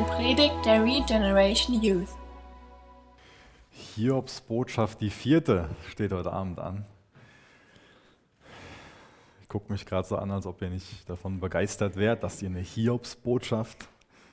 eine 0.00 0.08
Predigt 0.08 0.64
der 0.64 0.82
Regeneration 0.82 1.82
Youth. 1.82 2.08
Hiobs 3.70 4.40
Botschaft, 4.40 5.00
die 5.00 5.10
vierte, 5.10 5.68
steht 5.90 6.12
heute 6.12 6.32
Abend 6.32 6.58
an. 6.58 6.86
Ich 9.42 9.48
gucke 9.48 9.70
mich 9.70 9.84
gerade 9.84 10.08
so 10.08 10.16
an, 10.16 10.30
als 10.30 10.46
ob 10.46 10.62
ihr 10.62 10.70
nicht 10.70 11.08
davon 11.08 11.38
begeistert 11.38 11.96
wärt, 11.96 12.22
dass 12.22 12.40
ihr 12.40 12.48
eine 12.48 12.60
Hiobs-Botschaft 12.60 13.88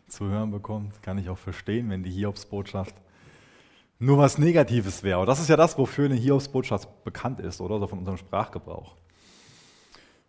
zu 0.07 0.25
hören 0.25 0.51
bekommt. 0.51 1.01
Kann 1.03 1.17
ich 1.17 1.27
auch 1.27 1.37
verstehen, 1.37 1.89
wenn 1.89 2.03
die 2.03 2.11
Hiobs-Botschaft 2.11 2.95
nur 3.99 4.19
was 4.19 4.37
Negatives 4.37 5.03
wäre. 5.03 5.17
Aber 5.17 5.25
das 5.25 5.39
ist 5.39 5.49
ja 5.49 5.57
das, 5.57 5.77
wofür 5.77 6.05
eine 6.05 6.15
Hiobs-Botschaft 6.15 7.03
bekannt 7.03 7.41
ist, 7.41 7.59
oder? 7.59 7.75
oder 7.75 7.89
von 7.89 7.99
unserem 7.99 8.17
Sprachgebrauch. 8.17 8.95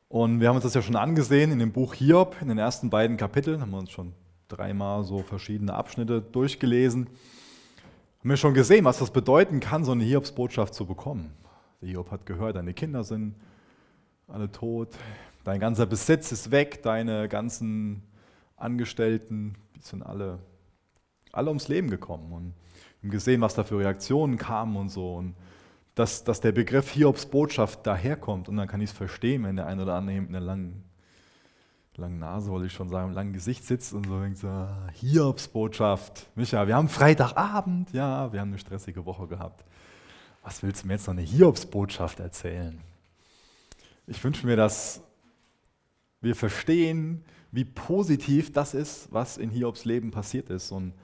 Und 0.08 0.40
wir 0.40 0.48
haben 0.48 0.56
uns 0.56 0.64
das 0.64 0.74
ja 0.74 0.82
schon 0.82 0.96
angesehen 0.96 1.52
in 1.52 1.60
dem 1.60 1.70
Buch 1.70 1.94
Hiob, 1.94 2.36
in 2.40 2.48
den 2.48 2.58
ersten 2.58 2.90
beiden 2.90 3.16
Kapiteln, 3.16 3.60
haben 3.60 3.70
wir 3.70 3.78
uns 3.78 3.92
schon 3.92 4.14
dreimal 4.48 5.04
so 5.04 5.22
verschiedene 5.22 5.74
Abschnitte 5.74 6.20
durchgelesen. 6.20 7.06
Haben 8.20 8.30
wir 8.30 8.36
schon 8.36 8.54
gesehen, 8.54 8.84
was 8.84 8.98
das 8.98 9.10
bedeuten 9.10 9.60
kann, 9.60 9.84
so 9.84 9.92
eine 9.92 10.04
Hiobs-Botschaft 10.04 10.74
zu 10.74 10.86
bekommen. 10.86 11.32
Der 11.80 11.88
Hiob 11.88 12.10
hat 12.10 12.26
gehört, 12.26 12.56
deine 12.56 12.74
Kinder 12.74 13.04
sind 13.04 13.36
alle 14.26 14.50
tot, 14.50 14.88
dein 15.44 15.60
ganzer 15.60 15.86
Besitz 15.86 16.32
ist 16.32 16.50
weg, 16.50 16.82
deine 16.82 17.28
ganzen 17.28 18.02
Angestellten, 18.56 19.54
die 19.76 19.80
sind 19.80 20.02
alle, 20.02 20.40
alle 21.32 21.48
ums 21.48 21.68
Leben 21.68 21.88
gekommen. 21.88 22.32
Und 22.32 22.54
haben 23.02 23.10
gesehen, 23.10 23.40
was 23.40 23.54
da 23.54 23.64
für 23.64 23.78
Reaktionen 23.78 24.36
kamen 24.36 24.76
und 24.76 24.88
so. 24.88 25.14
Und 25.14 25.34
dass, 25.94 26.24
dass 26.24 26.40
der 26.40 26.52
Begriff 26.52 26.90
Hiobs 26.90 27.26
Botschaft 27.26 27.86
daherkommt. 27.86 28.48
Und 28.48 28.56
dann 28.56 28.68
kann 28.68 28.80
ich 28.80 28.90
es 28.90 28.96
verstehen, 28.96 29.44
wenn 29.44 29.56
der 29.56 29.66
eine 29.66 29.82
oder 29.82 29.94
andere 29.94 30.20
mit 30.20 30.28
einer 30.30 30.40
langen, 30.40 30.84
langen 31.98 32.18
Nase, 32.18 32.50
wollte 32.50 32.66
ich 32.66 32.72
schon 32.72 32.88
sagen, 32.88 33.12
langen 33.12 33.32
Gesicht 33.32 33.64
sitzt 33.64 33.92
und 33.92 34.06
so 34.06 34.20
denkt 34.20 34.38
so, 34.38 34.48
ah, 34.48 34.88
Hiobs 34.94 35.48
Botschaft. 35.48 36.26
Micha, 36.36 36.66
wir 36.66 36.76
haben 36.76 36.88
Freitagabend, 36.88 37.92
ja, 37.92 38.32
wir 38.32 38.40
haben 38.40 38.48
eine 38.48 38.58
stressige 38.58 39.04
Woche 39.04 39.26
gehabt. 39.26 39.64
Was 40.42 40.62
willst 40.62 40.82
du 40.82 40.86
mir 40.86 40.94
jetzt 40.94 41.06
noch 41.06 41.14
eine 41.14 41.22
Hiobs 41.22 41.66
Botschaft 41.66 42.20
erzählen? 42.20 42.80
Ich 44.06 44.22
wünsche 44.22 44.46
mir, 44.46 44.56
dass 44.56 45.02
wir 46.20 46.34
verstehen, 46.34 47.24
wie 47.50 47.64
positiv 47.64 48.52
das 48.52 48.74
ist, 48.74 49.08
was 49.12 49.36
in 49.36 49.50
Hiobs 49.50 49.84
Leben 49.84 50.10
passiert 50.10 50.50
ist. 50.50 50.70
Und 50.70 50.94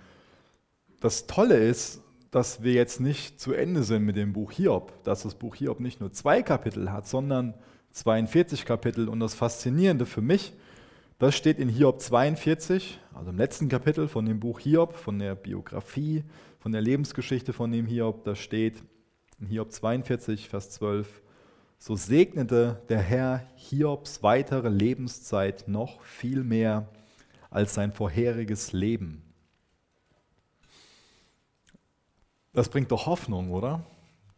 das 1.00 1.26
Tolle 1.26 1.56
ist, 1.56 2.00
dass 2.30 2.62
wir 2.62 2.72
jetzt 2.72 3.00
nicht 3.00 3.40
zu 3.40 3.52
Ende 3.52 3.82
sind 3.82 4.04
mit 4.04 4.16
dem 4.16 4.32
Buch 4.32 4.52
Hiob, 4.52 5.02
dass 5.04 5.22
das 5.22 5.34
Buch 5.34 5.54
Hiob 5.56 5.80
nicht 5.80 6.00
nur 6.00 6.12
zwei 6.12 6.42
Kapitel 6.42 6.90
hat, 6.90 7.06
sondern 7.06 7.54
42 7.92 8.64
Kapitel. 8.64 9.08
Und 9.08 9.20
das 9.20 9.34
Faszinierende 9.34 10.06
für 10.06 10.20
mich, 10.20 10.52
das 11.24 11.36
steht 11.36 11.58
in 11.58 11.70
Hiob 11.70 12.02
42, 12.02 13.00
also 13.14 13.30
im 13.30 13.38
letzten 13.38 13.70
Kapitel 13.70 14.08
von 14.08 14.26
dem 14.26 14.40
Buch 14.40 14.60
Hiob, 14.60 14.94
von 14.94 15.18
der 15.18 15.34
Biografie, 15.34 16.22
von 16.58 16.70
der 16.70 16.82
Lebensgeschichte 16.82 17.54
von 17.54 17.72
dem 17.72 17.86
Hiob. 17.86 18.24
Da 18.24 18.34
steht 18.34 18.82
in 19.40 19.46
Hiob 19.46 19.72
42, 19.72 20.50
Vers 20.50 20.68
12, 20.72 21.22
so 21.78 21.96
segnete 21.96 22.82
der 22.90 23.00
Herr 23.00 23.42
Hiobs 23.54 24.22
weitere 24.22 24.68
Lebenszeit 24.68 25.66
noch 25.66 26.02
viel 26.02 26.44
mehr 26.44 26.88
als 27.48 27.72
sein 27.72 27.94
vorheriges 27.94 28.74
Leben. 28.74 29.22
Das 32.52 32.68
bringt 32.68 32.92
doch 32.92 33.06
Hoffnung, 33.06 33.50
oder? 33.50 33.82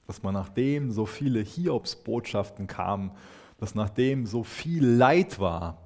Dass 0.06 0.23
man 0.23 0.34
nachdem 0.34 0.93
so 0.93 1.05
viele 1.05 1.41
Hiobs-Botschaften 1.41 2.69
kamen, 2.69 3.11
dass 3.59 3.75
nachdem 3.75 4.25
so 4.25 4.45
viel 4.45 4.87
Leid 4.87 5.41
war, 5.41 5.86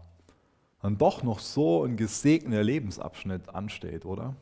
dann 0.80 0.96
doch 0.96 1.22
noch 1.22 1.38
so 1.38 1.84
ein 1.84 1.96
gesegneter 1.96 2.62
Lebensabschnitt 2.62 3.48
ansteht, 3.50 4.04
oder? 4.04 4.34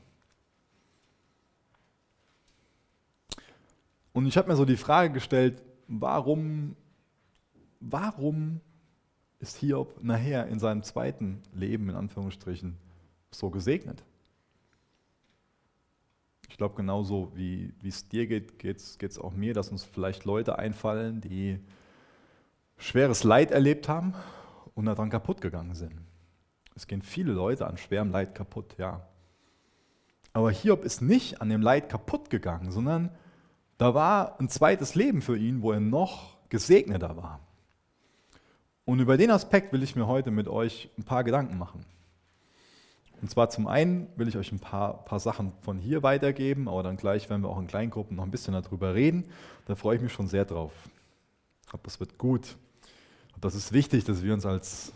Und 4.12 4.26
ich 4.26 4.36
habe 4.36 4.48
mir 4.48 4.56
so 4.56 4.64
die 4.64 4.76
Frage 4.76 5.12
gestellt, 5.12 5.62
warum, 5.86 6.76
warum 7.80 8.60
ist 9.40 9.56
Hiob 9.56 10.02
nachher 10.02 10.46
in 10.46 10.58
seinem 10.58 10.82
zweiten 10.82 11.42
Leben, 11.52 11.88
in 11.90 11.96
Anführungsstrichen, 11.96 12.76
so 13.30 13.50
gesegnet? 13.50 14.02
Ich 16.48 16.56
glaube, 16.56 16.74
genauso 16.74 17.30
wie 17.36 17.72
es 17.84 18.08
dir 18.08 18.26
geht, 18.26 18.58
geht 18.58 18.80
es 18.80 19.18
auch 19.18 19.32
mir, 19.32 19.54
dass 19.54 19.68
uns 19.68 19.84
vielleicht 19.84 20.24
Leute 20.24 20.58
einfallen, 20.58 21.20
die 21.20 21.60
schweres 22.76 23.22
Leid 23.22 23.50
erlebt 23.50 23.88
haben 23.88 24.14
und 24.74 24.86
daran 24.86 25.10
kaputt 25.10 25.40
gegangen 25.40 25.74
sind. 25.74 26.07
Es 26.78 26.86
gehen 26.86 27.02
viele 27.02 27.32
Leute 27.32 27.66
an 27.66 27.76
schwerem 27.76 28.12
Leid 28.12 28.36
kaputt, 28.36 28.76
ja. 28.78 29.02
Aber 30.32 30.52
Hiob 30.52 30.84
ist 30.84 31.02
nicht 31.02 31.42
an 31.42 31.48
dem 31.48 31.60
Leid 31.60 31.88
kaputt 31.88 32.30
gegangen, 32.30 32.70
sondern 32.70 33.10
da 33.78 33.94
war 33.94 34.38
ein 34.38 34.48
zweites 34.48 34.94
Leben 34.94 35.20
für 35.20 35.36
ihn, 35.36 35.60
wo 35.62 35.72
er 35.72 35.80
noch 35.80 36.36
gesegneter 36.50 37.16
war. 37.16 37.40
Und 38.84 39.00
über 39.00 39.16
den 39.16 39.32
Aspekt 39.32 39.72
will 39.72 39.82
ich 39.82 39.96
mir 39.96 40.06
heute 40.06 40.30
mit 40.30 40.46
euch 40.46 40.88
ein 40.96 41.02
paar 41.02 41.24
Gedanken 41.24 41.58
machen. 41.58 41.84
Und 43.20 43.28
zwar 43.28 43.50
zum 43.50 43.66
einen 43.66 44.06
will 44.14 44.28
ich 44.28 44.36
euch 44.36 44.52
ein 44.52 44.60
paar, 44.60 45.04
paar 45.04 45.18
Sachen 45.18 45.52
von 45.62 45.80
hier 45.80 46.04
weitergeben, 46.04 46.68
aber 46.68 46.84
dann 46.84 46.96
gleich 46.96 47.28
werden 47.28 47.42
wir 47.42 47.48
auch 47.48 47.58
in 47.58 47.66
Kleingruppen 47.66 48.16
noch 48.16 48.22
ein 48.22 48.30
bisschen 48.30 48.54
darüber 48.54 48.94
reden. 48.94 49.24
Da 49.66 49.74
freue 49.74 49.96
ich 49.96 50.02
mich 50.02 50.12
schon 50.12 50.28
sehr 50.28 50.44
drauf. 50.44 50.72
Ich 51.62 51.70
glaube, 51.70 51.82
das 51.82 51.98
wird 51.98 52.18
gut. 52.18 52.56
Und 53.34 53.44
das 53.44 53.56
ist 53.56 53.72
wichtig, 53.72 54.04
dass 54.04 54.22
wir 54.22 54.32
uns 54.32 54.46
als 54.46 54.92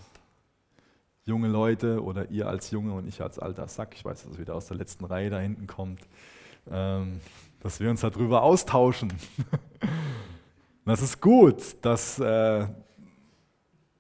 junge 1.25 1.49
Leute 1.49 2.03
oder 2.03 2.31
ihr 2.31 2.49
als 2.49 2.71
Junge 2.71 2.93
und 2.93 3.07
ich 3.07 3.23
als 3.23 3.39
alter 3.39 3.69
Sack, 3.69 3.95
ich 3.95 4.05
weiß, 4.05 4.23
dass 4.23 4.33
es 4.33 4.39
wieder 4.39 4.55
aus 4.55 4.67
der 4.67 4.77
letzten 4.77 5.05
Reihe 5.05 5.31
da 5.31 5.39
hinten 5.39 5.67
kommt, 5.67 6.01
ähm, 6.71 7.21
dass 7.61 7.81
wir 7.81 7.91
uns 7.91 8.01
darüber 8.01 8.43
austauschen. 8.43 9.13
Das 10.85 11.01
ist 11.01 11.21
gut, 11.21 11.77
dass, 11.83 12.19
äh, 12.19 12.67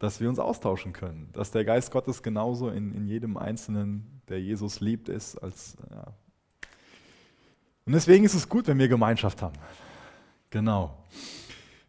dass 0.00 0.20
wir 0.20 0.28
uns 0.28 0.40
austauschen 0.40 0.92
können, 0.92 1.28
dass 1.32 1.52
der 1.52 1.64
Geist 1.64 1.92
Gottes 1.92 2.24
genauso 2.24 2.70
in, 2.70 2.92
in 2.92 3.06
jedem 3.06 3.36
Einzelnen, 3.36 4.20
der 4.28 4.40
Jesus 4.40 4.80
liebt, 4.80 5.08
ist. 5.08 5.38
Als, 5.38 5.76
ja. 5.90 6.12
Und 7.86 7.92
deswegen 7.92 8.24
ist 8.24 8.34
es 8.34 8.48
gut, 8.48 8.66
wenn 8.66 8.78
wir 8.78 8.88
Gemeinschaft 8.88 9.42
haben. 9.42 9.54
Genau. 10.50 10.96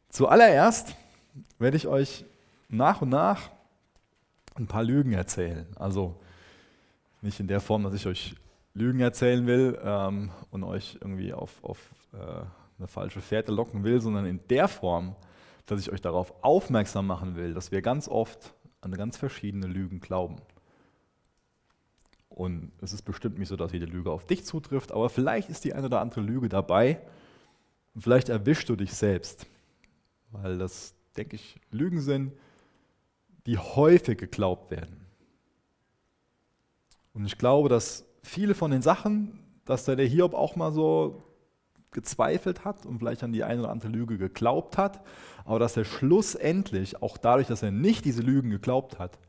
Zuallererst 0.09 0.95
werde 1.57 1.77
ich 1.77 1.87
euch 1.87 2.23
nach 2.69 3.01
und 3.01 3.09
nach 3.09 3.49
ein 4.55 4.67
paar 4.67 4.83
Lügen 4.83 5.13
erzählen. 5.13 5.67
Also 5.75 6.19
nicht 7.21 7.39
in 7.39 7.47
der 7.47 7.61
Form, 7.61 7.83
dass 7.83 7.93
ich 7.93 8.05
euch 8.05 8.35
Lügen 8.73 8.99
erzählen 8.99 9.45
will 9.45 9.79
ähm, 9.83 10.31
und 10.51 10.63
euch 10.63 10.97
irgendwie 10.99 11.33
auf, 11.33 11.63
auf 11.63 11.79
äh, 12.13 12.43
eine 12.77 12.87
falsche 12.87 13.21
Fährte 13.21 13.51
locken 13.51 13.83
will, 13.83 14.01
sondern 14.01 14.25
in 14.25 14.39
der 14.49 14.67
Form, 14.67 15.15
dass 15.65 15.79
ich 15.79 15.91
euch 15.91 16.01
darauf 16.01 16.33
aufmerksam 16.43 17.07
machen 17.07 17.35
will, 17.35 17.53
dass 17.53 17.71
wir 17.71 17.81
ganz 17.81 18.07
oft 18.07 18.53
an 18.81 18.91
ganz 18.91 19.17
verschiedene 19.17 19.67
Lügen 19.67 19.99
glauben. 19.99 20.37
Und 22.29 22.71
es 22.81 22.93
ist 22.93 23.03
bestimmt 23.03 23.37
nicht 23.37 23.47
so, 23.47 23.55
dass 23.55 23.71
jede 23.71 23.85
Lüge 23.85 24.11
auf 24.11 24.25
dich 24.25 24.43
zutrifft, 24.43 24.91
aber 24.91 25.09
vielleicht 25.09 25.49
ist 25.49 25.63
die 25.63 25.73
eine 25.73 25.85
oder 25.85 26.01
andere 26.01 26.21
Lüge 26.21 26.49
dabei 26.49 26.99
und 27.93 28.01
vielleicht 28.01 28.29
erwischst 28.29 28.67
du 28.69 28.75
dich 28.75 28.93
selbst, 28.93 29.45
weil 30.31 30.57
das, 30.57 30.95
denke 31.15 31.35
ich, 31.35 31.59
Lügen 31.69 32.01
sind, 32.01 32.33
die 33.45 33.57
häufig 33.57 34.17
geglaubt 34.17 34.71
werden. 34.71 35.05
Und 37.13 37.25
ich 37.25 37.37
glaube, 37.37 37.69
dass 37.69 38.05
viele 38.23 38.55
von 38.55 38.71
den 38.71 38.81
Sachen, 38.81 39.39
dass 39.65 39.85
da 39.85 39.95
der 39.95 40.07
Hiob 40.07 40.33
auch 40.33 40.55
mal 40.55 40.71
so 40.71 41.23
gezweifelt 41.91 42.65
hat 42.65 42.85
und 42.85 42.99
vielleicht 42.99 43.23
an 43.23 43.33
die 43.33 43.43
eine 43.43 43.61
oder 43.61 43.69
andere 43.71 43.89
Lüge 43.89 44.17
geglaubt 44.17 44.77
hat, 44.77 45.01
aber 45.45 45.59
dass 45.59 45.77
er 45.77 45.85
schlussendlich, 45.85 47.01
auch 47.01 47.17
dadurch, 47.17 47.47
dass 47.47 47.61
er 47.61 47.71
nicht 47.71 48.05
diese 48.05 48.23
Lügen 48.23 48.49
geglaubt 48.49 48.97
hat, 48.97 49.19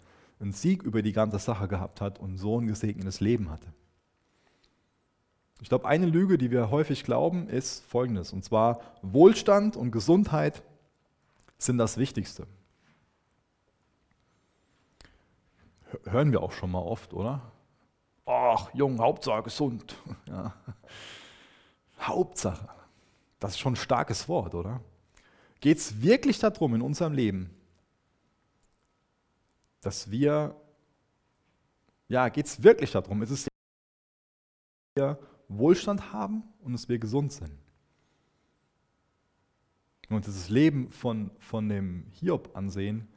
einen 0.40 0.52
Sieg 0.52 0.82
über 0.82 1.02
die 1.02 1.12
ganze 1.12 1.38
Sache 1.38 1.68
gehabt 1.68 2.00
hat 2.00 2.18
und 2.18 2.38
so 2.38 2.60
ein 2.60 2.66
gesegnetes 2.66 3.20
Leben 3.20 3.50
hatte. 3.50 3.66
Ich 5.60 5.68
glaube, 5.68 5.86
eine 5.86 6.06
Lüge, 6.06 6.36
die 6.36 6.50
wir 6.50 6.70
häufig 6.70 7.04
glauben, 7.04 7.48
ist 7.48 7.84
folgendes, 7.84 8.32
und 8.32 8.44
zwar 8.44 8.80
Wohlstand 9.02 9.76
und 9.76 9.92
Gesundheit 9.92 10.62
sind 11.58 11.78
das 11.78 11.96
Wichtigste. 11.96 12.46
Hören 16.04 16.32
wir 16.32 16.42
auch 16.42 16.52
schon 16.52 16.70
mal 16.70 16.80
oft, 16.80 17.14
oder? 17.14 17.52
Ach, 18.26 18.72
jung, 18.74 18.98
Hauptsache 18.98 19.42
gesund. 19.42 19.96
Ja. 20.28 20.54
Hauptsache. 22.00 22.68
Das 23.38 23.52
ist 23.52 23.58
schon 23.60 23.74
ein 23.74 23.76
starkes 23.76 24.28
Wort, 24.28 24.54
oder? 24.54 24.80
Geht 25.60 25.78
es 25.78 26.02
wirklich 26.02 26.38
darum 26.38 26.74
in 26.74 26.82
unserem 26.82 27.12
Leben, 27.12 27.50
dass 29.80 30.10
wir, 30.10 30.54
ja, 32.08 32.28
geht 32.28 32.46
es 32.46 32.62
wirklich 32.62 32.90
darum, 32.90 33.22
ist 33.22 33.30
es, 33.30 33.44
dass 33.44 33.50
wir 34.94 35.18
Wohlstand 35.48 36.12
haben 36.12 36.42
und 36.60 36.72
dass 36.72 36.88
wir 36.88 36.98
gesund 36.98 37.32
sind? 37.32 37.52
Und 40.10 40.26
dieses 40.26 40.48
Leben 40.48 40.90
von, 40.90 41.30
von 41.38 41.68
dem 41.68 42.06
Hiob 42.12 42.54
ansehen 42.54 43.08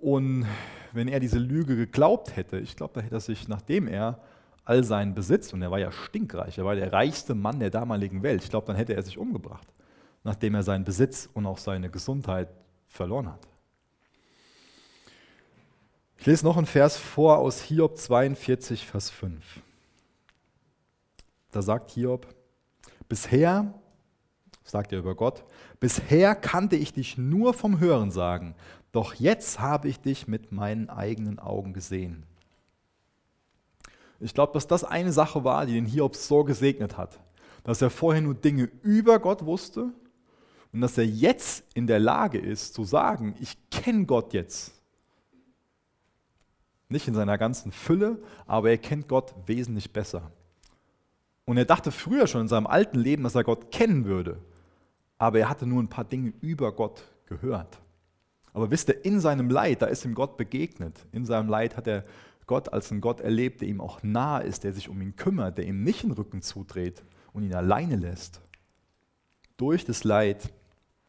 Und 0.00 0.46
wenn 0.92 1.08
er 1.08 1.20
diese 1.20 1.38
Lüge 1.38 1.76
geglaubt 1.76 2.36
hätte, 2.36 2.58
ich 2.58 2.74
glaube, 2.74 2.94
da 2.94 3.00
hätte 3.00 3.16
er 3.16 3.20
sich, 3.20 3.48
nachdem 3.48 3.86
er 3.86 4.20
all 4.64 4.82
seinen 4.82 5.14
Besitz, 5.14 5.52
und 5.52 5.62
er 5.62 5.70
war 5.70 5.78
ja 5.78 5.92
stinkreich, 5.92 6.58
er 6.58 6.64
war 6.64 6.74
der 6.74 6.92
reichste 6.92 7.34
Mann 7.34 7.60
der 7.60 7.70
damaligen 7.70 8.22
Welt, 8.22 8.42
ich 8.42 8.50
glaube, 8.50 8.66
dann 8.66 8.76
hätte 8.76 8.94
er 8.94 9.02
sich 9.02 9.18
umgebracht, 9.18 9.66
nachdem 10.24 10.54
er 10.54 10.62
seinen 10.62 10.84
Besitz 10.84 11.28
und 11.34 11.46
auch 11.46 11.58
seine 11.58 11.90
Gesundheit 11.90 12.48
verloren 12.88 13.28
hat. 13.28 13.46
Ich 16.18 16.26
lese 16.26 16.44
noch 16.44 16.56
einen 16.56 16.66
Vers 16.66 16.96
vor 16.96 17.38
aus 17.38 17.62
Hiob 17.62 17.96
42, 17.96 18.86
Vers 18.86 19.10
5. 19.10 19.42
Da 21.50 21.62
sagt 21.62 21.90
Hiob, 21.90 22.26
bisher, 23.08 23.74
sagt 24.62 24.92
er 24.92 24.98
über 24.98 25.14
Gott, 25.14 25.44
bisher 25.80 26.34
kannte 26.34 26.76
ich 26.76 26.92
dich 26.92 27.16
nur 27.18 27.54
vom 27.54 27.80
Hören 27.80 28.10
sagen, 28.10 28.54
doch 28.92 29.14
jetzt 29.14 29.60
habe 29.60 29.88
ich 29.88 30.00
dich 30.00 30.26
mit 30.26 30.52
meinen 30.52 30.88
eigenen 30.88 31.38
Augen 31.38 31.72
gesehen. 31.72 32.24
Ich 34.18 34.34
glaube, 34.34 34.52
dass 34.52 34.66
das 34.66 34.84
eine 34.84 35.12
Sache 35.12 35.44
war, 35.44 35.64
die 35.64 35.74
den 35.74 35.86
Hiob 35.86 36.14
so 36.14 36.44
gesegnet 36.44 36.96
hat, 36.96 37.18
dass 37.64 37.80
er 37.80 37.90
vorher 37.90 38.20
nur 38.20 38.34
Dinge 38.34 38.64
über 38.82 39.18
Gott 39.18 39.44
wusste 39.44 39.92
und 40.72 40.80
dass 40.80 40.98
er 40.98 41.06
jetzt 41.06 41.64
in 41.74 41.86
der 41.86 41.98
Lage 41.98 42.38
ist 42.38 42.74
zu 42.74 42.84
sagen, 42.84 43.34
ich 43.40 43.56
kenne 43.70 44.04
Gott 44.04 44.32
jetzt. 44.34 44.72
Nicht 46.88 47.08
in 47.08 47.14
seiner 47.14 47.38
ganzen 47.38 47.72
Fülle, 47.72 48.20
aber 48.46 48.70
er 48.70 48.78
kennt 48.78 49.08
Gott 49.08 49.32
wesentlich 49.46 49.92
besser. 49.92 50.32
Und 51.44 51.56
er 51.56 51.64
dachte 51.64 51.90
früher 51.90 52.26
schon 52.26 52.42
in 52.42 52.48
seinem 52.48 52.66
alten 52.66 52.98
Leben, 52.98 53.22
dass 53.22 53.34
er 53.34 53.44
Gott 53.44 53.70
kennen 53.70 54.04
würde, 54.04 54.40
aber 55.16 55.38
er 55.38 55.48
hatte 55.48 55.66
nur 55.66 55.82
ein 55.82 55.88
paar 55.88 56.04
Dinge 56.04 56.32
über 56.40 56.72
Gott 56.72 57.04
gehört. 57.26 57.80
Aber 58.52 58.70
wisst 58.70 58.88
ihr, 58.88 59.04
in 59.04 59.20
seinem 59.20 59.48
Leid, 59.48 59.82
da 59.82 59.86
ist 59.86 60.04
ihm 60.04 60.14
Gott 60.14 60.36
begegnet. 60.36 61.06
In 61.12 61.24
seinem 61.24 61.48
Leid 61.48 61.76
hat 61.76 61.86
er 61.86 62.04
Gott 62.46 62.72
als 62.72 62.90
einen 62.90 63.00
Gott 63.00 63.20
erlebt, 63.20 63.60
der 63.60 63.68
ihm 63.68 63.80
auch 63.80 64.02
nahe 64.02 64.42
ist, 64.42 64.64
der 64.64 64.72
sich 64.72 64.88
um 64.88 65.00
ihn 65.00 65.14
kümmert, 65.14 65.58
der 65.58 65.66
ihm 65.66 65.84
nicht 65.84 66.02
den 66.02 66.10
Rücken 66.10 66.42
zudreht 66.42 67.04
und 67.32 67.44
ihn 67.44 67.54
alleine 67.54 67.96
lässt. 67.96 68.40
Durch 69.56 69.84
das 69.84 70.04
Leid 70.04 70.52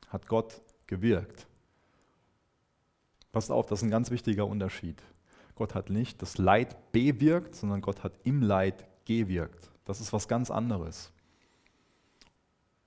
hat 0.10 0.28
Gott 0.28 0.62
gewirkt. 0.86 1.48
Passt 3.32 3.50
auf, 3.50 3.66
das 3.66 3.80
ist 3.80 3.84
ein 3.84 3.92
ganz 3.92 4.12
wichtiger 4.12 4.46
Unterschied. 4.46 5.02
Gott 5.56 5.74
hat 5.74 5.90
nicht 5.90 6.22
das 6.22 6.38
Leid 6.38 6.92
bewirkt, 6.92 7.56
sondern 7.56 7.82
Gott 7.82 8.04
hat 8.04 8.14
im 8.24 8.42
Leid 8.42 8.86
gewirkt. 9.06 9.72
Das 9.86 10.00
ist 10.00 10.14
was 10.14 10.28
ganz 10.28 10.52
anderes. 10.52 11.12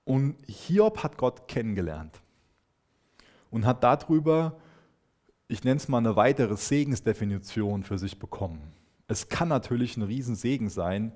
Und 0.05 0.35
Hiob 0.47 1.03
hat 1.03 1.17
Gott 1.17 1.47
kennengelernt 1.47 2.21
und 3.55 3.65
hat 3.65 3.85
darüber, 3.85 4.57
ich 5.47 5.63
nenne 5.63 5.77
es 5.77 5.87
mal 5.87 5.99
eine 5.99 6.17
weitere 6.17 6.57
Segensdefinition 6.57 7.83
für 7.83 7.97
sich 7.97 8.19
bekommen. 8.19 8.73
Es 9.07 9.29
kann 9.29 9.47
natürlich 9.47 9.95
ein 9.95 10.03
Riesensegen 10.03 10.67
sein, 10.67 11.13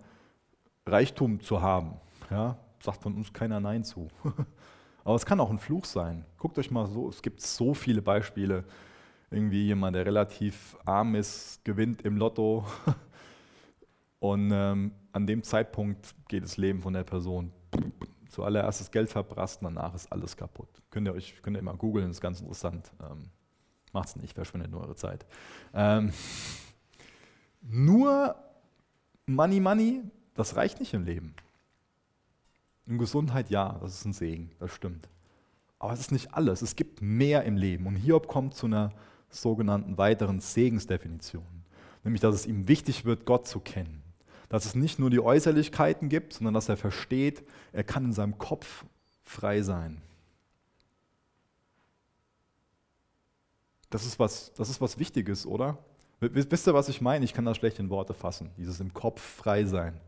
Reichtum 0.86 1.42
zu 1.42 1.62
haben. 1.62 2.00
Ja, 2.32 2.58
sagt 2.82 3.04
von 3.04 3.14
uns 3.16 3.34
keiner 3.34 3.60
Nein 3.60 3.84
zu. 3.84 4.08
Aber 5.04 5.16
es 5.16 5.26
kann 5.26 5.42
auch 5.42 5.50
ein 5.50 5.58
Fluch 5.58 5.84
sein. 5.84 6.24
Guckt 6.38 6.58
euch 6.58 6.72
mal 6.72 6.88
so, 6.88 7.10
es 7.10 7.22
gibt 7.22 7.42
so 7.42 7.74
viele 7.74 8.02
Beispiele. 8.02 8.64
Irgendwie 9.32 9.66
jemand, 9.66 9.98
der 9.98 10.06
relativ 10.06 10.78
arm 10.86 11.16
ist, 11.16 11.66
gewinnt 11.66 12.04
im 12.04 12.16
Lotto. 12.16 12.66
Und 14.20 14.50
ähm, 14.54 14.94
an 15.12 15.28
dem 15.28 15.44
Zeitpunkt 15.44 16.16
geht 16.30 16.44
das 16.44 16.56
Leben 16.56 16.82
von 16.82 16.94
der 16.94 17.04
Person 17.04 17.52
zuallererst 18.30 18.80
das 18.80 18.92
Geld 18.92 19.10
verprasst 19.10 19.60
danach 19.62 19.94
ist 19.94 20.12
alles 20.12 20.38
kaputt. 20.38 20.70
Könnt 20.92 21.08
ihr 21.08 21.14
euch 21.14 21.42
könnt 21.42 21.58
ihr 21.58 21.60
immer 21.60 21.76
googeln, 21.76 22.10
ist 22.10 22.22
ganz 22.22 22.40
interessant. 22.40 22.92
Ähm, 23.02 23.30
es 24.04 24.16
nicht, 24.16 24.34
verschwendet 24.34 24.72
nur 24.72 24.82
eure 24.82 24.96
Zeit. 24.96 25.26
Ähm, 25.74 26.14
nur 27.62 28.36
Money, 29.26 29.60
Money, 29.60 30.04
das 30.36 30.56
reicht 30.56 30.80
nicht 30.80 30.94
im 30.94 31.04
Leben. 31.04 31.36
In 32.86 32.98
Gesundheit 32.98 33.50
ja, 33.50 33.78
das 33.82 33.96
ist 33.96 34.06
ein 34.06 34.14
Segen, 34.14 34.52
das 34.60 34.72
stimmt. 34.72 35.10
Aber 35.80 35.94
es 35.94 36.00
ist 36.00 36.12
nicht 36.12 36.34
alles, 36.34 36.62
es 36.62 36.76
gibt 36.76 37.02
mehr 37.02 37.44
im 37.44 37.58
Leben. 37.58 37.88
Und 37.88 37.96
Hiob 37.96 38.28
kommt 38.28 38.54
zu 38.54 38.66
einer 38.66 38.92
sogenannten 39.30 39.98
weiteren 39.98 40.40
Segensdefinition, 40.40 41.64
nämlich 42.04 42.22
dass 42.22 42.36
es 42.36 42.46
ihm 42.46 42.68
wichtig 42.68 43.06
wird, 43.06 43.26
Gott 43.26 43.48
zu 43.48 43.60
kennen 43.60 43.99
dass 44.50 44.66
es 44.66 44.76
nicht 44.76 45.00
nur 45.00 45.10
die 45.10 45.20
Äußerlichkeiten 45.20 46.10
gibt, 46.10 46.34
sondern 46.34 46.56
dass 46.56 46.70
er 46.70 46.78
versteht, 46.78 47.44
er 47.72 47.84
kann 47.84 48.06
in 48.06 48.14
seinem 48.14 48.38
Kopf 48.38 48.84
frei 49.24 49.62
sein. 49.62 50.02
Das 53.92 54.06
ist 54.06 54.20
was, 54.20 54.52
das 54.54 54.70
ist 54.70 54.82
was 54.82 55.00
Wichtiges, 55.00 55.46
oder? 55.46 55.78
Wisst 56.20 56.68
ihr, 56.68 56.74
was 56.74 56.90
ich 56.90 57.00
meine? 57.00 57.24
Ich 57.24 57.34
kann 57.34 57.46
das 57.46 57.58
schlecht 57.58 57.80
in 57.80 57.90
Worte 57.90 58.14
fassen, 58.14 58.50
dieses 58.58 58.80
im 58.80 58.94
Kopf 58.94 59.22
frei 59.22 59.66
sein. 59.66 60.00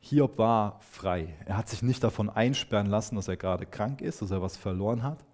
Hiob 0.00 0.38
war 0.38 0.80
frei. 0.80 1.36
Er 1.44 1.56
hat 1.56 1.68
sich 1.68 1.82
nicht 1.82 2.02
davon 2.02 2.28
einsperren 2.28 2.88
lassen, 2.88 3.14
dass 3.14 3.28
er 3.28 3.36
gerade 3.36 3.64
krank 3.64 4.00
ist, 4.00 4.22
dass 4.22 4.30
er 4.30 4.42
was 4.42 4.56
verloren 4.56 5.02
hat, 5.02 5.24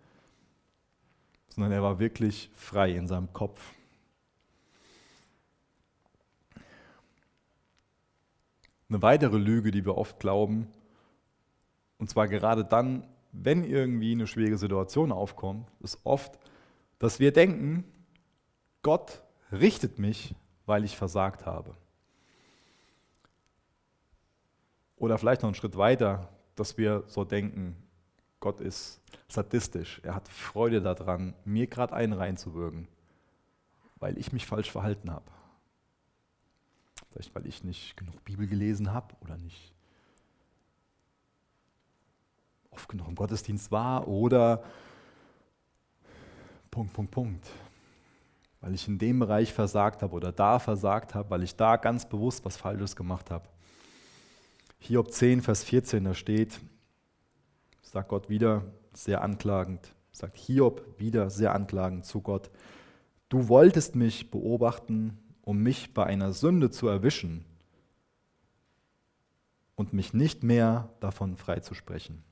sondern 1.49 1.73
er 1.73 1.82
war 1.82 1.99
wirklich 1.99 2.50
frei 2.55 2.91
in 2.91 3.06
seinem 3.06 3.32
Kopf. 3.32 3.73
Eine 8.88 9.03
weitere 9.03 9.37
Lüge, 9.37 9.71
die 9.71 9.85
wir 9.85 9.97
oft 9.97 10.21
glauben, 10.21 10.69
und 11.99 12.11
zwar 12.11 12.29
gerade 12.29 12.65
dann, 12.65 13.06
wenn 13.33 13.65
irgendwie 13.65 14.12
eine 14.12 14.27
schwierige 14.27 14.59
Situation 14.59 15.12
aufkommt, 15.12 15.69
ist 15.81 15.99
oft, 16.05 16.38
dass 16.99 17.21
wir 17.21 17.33
denken, 17.33 17.85
Gott 18.83 19.23
richtet 19.53 19.99
mich, 19.99 20.35
weil 20.67 20.85
ich 20.85 20.97
versagt 20.97 21.47
habe. 21.47 21.75
Oder 24.97 25.19
vielleicht 25.19 25.43
noch 25.43 25.49
einen 25.49 25.55
Schritt 25.55 25.77
weiter, 25.77 26.29
dass 26.55 26.79
wir 26.79 27.05
so 27.06 27.25
denken, 27.25 27.77
Gott 28.41 28.61
ist 28.61 29.00
sadistisch, 29.29 30.00
er 30.03 30.15
hat 30.15 30.29
Freude 30.29 30.81
daran, 30.81 31.35
mir 31.44 31.67
gerade 31.67 31.94
einen 31.94 32.12
reinzuwürgen, 32.12 32.88
weil 33.99 34.19
ich 34.19 34.33
mich 34.33 34.47
falsch 34.47 34.71
verhalten 34.71 35.11
habe. 35.11 35.25
Vielleicht 37.16 37.34
weil 37.34 37.46
ich 37.46 37.64
nicht 37.64 37.96
genug 37.96 38.22
Bibel 38.26 38.46
gelesen 38.46 38.92
habe 38.92 39.14
oder 39.22 39.38
nicht 39.38 39.72
oft 42.68 42.90
genug 42.90 43.08
im 43.08 43.14
Gottesdienst 43.14 43.73
war 43.73 44.06
oder 44.06 44.62
Punkt, 46.70 46.92
Punkt, 46.92 47.11
Punkt. 47.11 47.46
Weil 48.61 48.75
ich 48.75 48.87
in 48.87 48.99
dem 48.99 49.20
Bereich 49.20 49.50
versagt 49.50 50.02
habe 50.02 50.14
oder 50.14 50.30
da 50.30 50.58
versagt 50.58 51.14
habe, 51.14 51.30
weil 51.30 51.42
ich 51.42 51.56
da 51.56 51.76
ganz 51.76 52.06
bewusst 52.06 52.44
was 52.44 52.58
Falsches 52.58 52.94
gemacht 52.94 53.30
habe. 53.30 53.49
Hiob 54.78 55.11
10, 55.11 55.40
Vers 55.40 55.64
14, 55.64 56.04
da 56.04 56.12
steht, 56.12 56.61
sagt 57.80 58.11
Gott 58.11 58.28
wieder 58.28 58.62
sehr 58.92 59.23
anklagend, 59.23 59.94
sagt 60.12 60.37
Hiob 60.37 60.85
wieder 60.99 61.30
sehr 61.30 61.54
anklagend 61.54 62.04
zu 62.04 62.20
Gott, 62.20 62.50
du 63.30 63.49
wolltest 63.49 63.96
mich 63.96 64.30
beobachten 64.30 65.16
um 65.47 65.62
mich 65.62 65.95
bei 65.95 66.05
einer 66.05 66.33
Sünde 66.33 66.73
zu 66.73 66.88
erwischen 66.88 67.45
und 69.76 69.93
mich 69.93 70.12
nicht 70.12 70.43
mehr 70.43 70.91
davon 70.99 71.37
freizusprechen. 71.37 72.25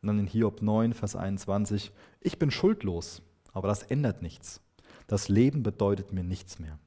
Und 0.00 0.06
dann 0.06 0.20
in 0.20 0.28
Hiob 0.28 0.62
9, 0.62 0.92
Vers 0.92 1.16
21, 1.16 1.90
ich 2.20 2.38
bin 2.38 2.52
schuldlos, 2.52 3.22
aber 3.52 3.66
das 3.66 3.82
ändert 3.82 4.22
nichts. 4.22 4.60
Das 5.08 5.28
Leben 5.28 5.64
bedeutet 5.64 6.12
mir 6.12 6.22
nichts 6.22 6.60
mehr. 6.60 6.78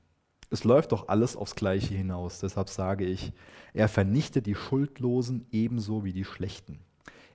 Es 0.50 0.64
läuft 0.64 0.94
doch 0.94 1.10
alles 1.10 1.36
aufs 1.36 1.56
Gleiche 1.56 1.94
hinaus. 1.94 2.40
Deshalb 2.40 2.70
sage 2.70 3.04
ich, 3.04 3.34
er 3.74 3.90
vernichtet 3.90 4.46
die 4.46 4.56
Schuldlosen 4.56 5.48
ebenso 5.52 6.06
wie 6.06 6.14
die 6.14 6.26
Schlechten. 6.26 6.80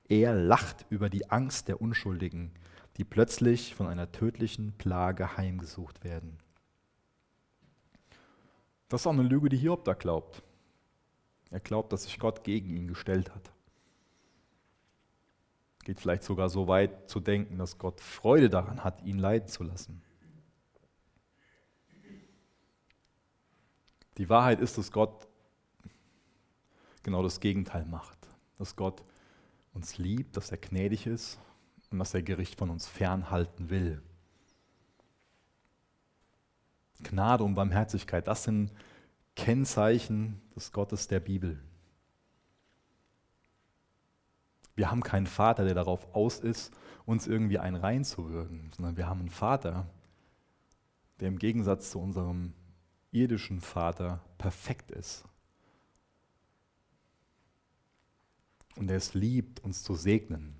Er 0.08 0.34
lacht 0.34 0.86
über 0.88 1.10
die 1.10 1.30
Angst 1.30 1.68
der 1.68 1.82
Unschuldigen, 1.82 2.52
die 2.96 3.04
plötzlich 3.04 3.74
von 3.74 3.88
einer 3.88 4.10
tödlichen 4.10 4.72
Plage 4.78 5.36
heimgesucht 5.36 6.02
werden. 6.02 6.38
Das 8.88 9.02
ist 9.02 9.06
auch 9.06 9.12
eine 9.12 9.22
Lüge, 9.22 9.48
die 9.48 9.56
Hiob 9.56 9.84
da 9.84 9.94
glaubt. 9.94 10.42
Er 11.50 11.60
glaubt, 11.60 11.92
dass 11.92 12.04
sich 12.04 12.18
Gott 12.18 12.44
gegen 12.44 12.70
ihn 12.70 12.88
gestellt 12.88 13.34
hat. 13.34 13.52
Geht 15.84 16.00
vielleicht 16.00 16.24
sogar 16.24 16.48
so 16.48 16.66
weit 16.66 17.08
zu 17.08 17.20
denken, 17.20 17.58
dass 17.58 17.78
Gott 17.78 18.00
Freude 18.00 18.50
daran 18.50 18.82
hat, 18.82 19.02
ihn 19.02 19.18
leiden 19.18 19.48
zu 19.48 19.62
lassen. 19.62 20.02
Die 24.18 24.28
Wahrheit 24.28 24.60
ist, 24.60 24.78
dass 24.78 24.90
Gott 24.90 25.28
genau 27.02 27.22
das 27.22 27.38
Gegenteil 27.38 27.84
macht. 27.84 28.18
Dass 28.58 28.74
Gott 28.74 29.04
uns 29.74 29.98
liebt, 29.98 30.36
dass 30.36 30.50
er 30.50 30.58
gnädig 30.58 31.06
ist 31.06 31.38
und 31.90 31.98
dass 31.98 32.14
er 32.14 32.22
Gericht 32.22 32.58
von 32.58 32.70
uns 32.70 32.88
fernhalten 32.88 33.70
will. 33.70 34.02
Gnade 37.02 37.44
und 37.44 37.54
Barmherzigkeit, 37.54 38.26
das 38.26 38.44
sind 38.44 38.72
Kennzeichen 39.34 40.40
des 40.54 40.72
Gottes 40.72 41.08
der 41.08 41.20
Bibel. 41.20 41.60
Wir 44.74 44.90
haben 44.90 45.02
keinen 45.02 45.26
Vater, 45.26 45.64
der 45.64 45.74
darauf 45.74 46.14
aus 46.14 46.38
ist, 46.38 46.72
uns 47.06 47.26
irgendwie 47.26 47.58
einen 47.58 47.76
reinzuwürgen, 47.76 48.70
sondern 48.76 48.96
wir 48.96 49.08
haben 49.08 49.20
einen 49.20 49.30
Vater, 49.30 49.86
der 51.20 51.28
im 51.28 51.38
Gegensatz 51.38 51.90
zu 51.90 51.98
unserem 51.98 52.52
irdischen 53.10 53.60
Vater 53.60 54.20
perfekt 54.36 54.90
ist. 54.90 55.24
Und 58.76 58.88
der 58.88 58.98
es 58.98 59.14
liebt, 59.14 59.60
uns 59.60 59.82
zu 59.82 59.94
segnen, 59.94 60.58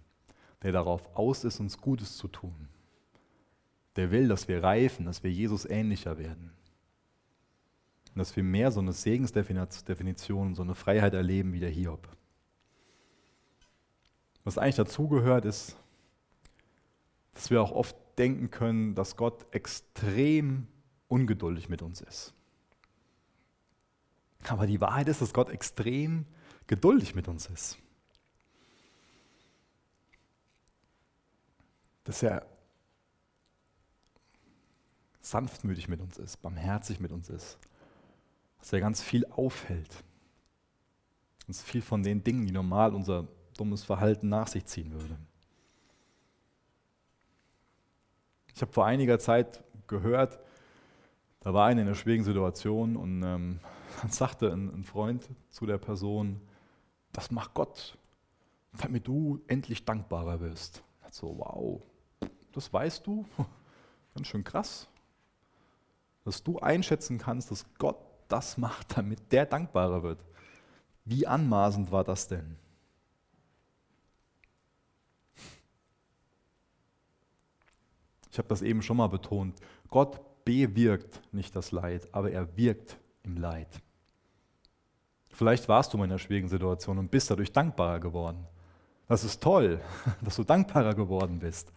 der 0.62 0.72
darauf 0.72 1.14
aus 1.14 1.44
ist, 1.44 1.60
uns 1.60 1.78
Gutes 1.78 2.16
zu 2.16 2.28
tun. 2.28 2.68
Der 3.96 4.10
will, 4.10 4.28
dass 4.28 4.46
wir 4.46 4.62
reifen, 4.62 5.06
dass 5.06 5.22
wir 5.22 5.32
Jesus 5.32 5.64
ähnlicher 5.64 6.18
werden. 6.18 6.52
Und 8.10 8.18
dass 8.18 8.36
wir 8.36 8.42
mehr 8.42 8.70
so 8.70 8.80
eine 8.80 8.92
Segensdefinition, 8.92 10.54
so 10.54 10.62
eine 10.62 10.74
Freiheit 10.74 11.14
erleben 11.14 11.52
wie 11.52 11.60
der 11.60 11.70
Hiob. 11.70 12.08
Was 14.44 14.58
eigentlich 14.58 14.76
dazugehört, 14.76 15.44
ist, 15.44 15.76
dass 17.34 17.50
wir 17.50 17.60
auch 17.60 17.72
oft 17.72 17.96
denken 18.18 18.50
können, 18.50 18.94
dass 18.94 19.16
Gott 19.16 19.46
extrem 19.50 20.68
ungeduldig 21.08 21.68
mit 21.68 21.82
uns 21.82 22.00
ist. 22.00 22.32
Aber 24.48 24.66
die 24.66 24.80
Wahrheit 24.80 25.08
ist, 25.08 25.20
dass 25.20 25.34
Gott 25.34 25.50
extrem 25.50 26.26
geduldig 26.66 27.14
mit 27.14 27.28
uns 27.28 27.46
ist. 27.46 27.78
Dass 32.04 32.22
er 32.22 32.46
sanftmütig 35.30 35.88
mit 35.88 36.00
uns 36.00 36.18
ist, 36.18 36.36
barmherzig 36.38 37.00
mit 37.00 37.12
uns 37.12 37.28
ist. 37.28 37.58
Dass 38.58 38.72
er 38.72 38.80
ganz 38.80 39.02
viel 39.02 39.26
aufhält. 39.26 40.04
Uns 41.48 41.62
viel 41.62 41.82
von 41.82 42.02
den 42.02 42.22
Dingen, 42.22 42.46
die 42.46 42.52
normal 42.52 42.94
unser 42.94 43.26
dummes 43.56 43.84
Verhalten 43.84 44.28
nach 44.28 44.46
sich 44.46 44.66
ziehen 44.66 44.92
würde. 44.92 45.16
Ich 48.54 48.62
habe 48.62 48.72
vor 48.72 48.86
einiger 48.86 49.18
Zeit 49.18 49.62
gehört, 49.86 50.40
da 51.40 51.52
war 51.52 51.66
eine 51.66 51.82
in 51.82 51.86
einer 51.86 51.96
schwierigen 51.96 52.24
Situation 52.24 52.96
und 52.96 53.22
ähm, 53.22 53.60
dann 54.00 54.10
sagte 54.10 54.52
ein, 54.52 54.72
ein, 54.72 54.84
Freund 54.84 55.28
zu 55.50 55.66
der 55.66 55.78
Person, 55.78 56.40
das 57.12 57.30
macht 57.30 57.54
Gott, 57.54 57.98
damit 58.72 59.06
du 59.06 59.42
endlich 59.46 59.84
dankbarer 59.84 60.40
wirst. 60.40 60.82
So, 61.10 61.38
wow, 61.38 61.82
das 62.52 62.72
weißt 62.72 63.06
du? 63.06 63.24
Ganz 64.14 64.26
schön 64.26 64.44
krass. 64.44 64.88
Dass 66.26 66.42
du 66.42 66.58
einschätzen 66.58 67.18
kannst, 67.18 67.52
dass 67.52 67.64
Gott 67.78 67.96
das 68.28 68.58
macht, 68.58 68.98
damit 68.98 69.32
der 69.32 69.46
dankbarer 69.46 70.02
wird. 70.02 70.24
Wie 71.04 71.24
anmaßend 71.24 71.92
war 71.92 72.02
das 72.02 72.26
denn? 72.26 72.56
Ich 78.32 78.38
habe 78.38 78.48
das 78.48 78.60
eben 78.60 78.82
schon 78.82 78.96
mal 78.96 79.06
betont. 79.06 79.58
Gott 79.88 80.20
bewirkt 80.44 81.22
nicht 81.32 81.54
das 81.54 81.70
Leid, 81.70 82.08
aber 82.12 82.32
er 82.32 82.56
wirkt 82.56 82.98
im 83.22 83.36
Leid. 83.36 83.68
Vielleicht 85.30 85.68
warst 85.68 85.94
du 85.94 85.98
in 85.98 86.02
einer 86.02 86.18
schwierigen 86.18 86.48
Situation 86.48 86.98
und 86.98 87.10
bist 87.10 87.30
dadurch 87.30 87.52
dankbarer 87.52 88.00
geworden. 88.00 88.46
Das 89.06 89.22
ist 89.22 89.40
toll, 89.40 89.80
dass 90.22 90.34
du 90.34 90.42
dankbarer 90.42 90.94
geworden 90.94 91.38
bist. 91.38 91.72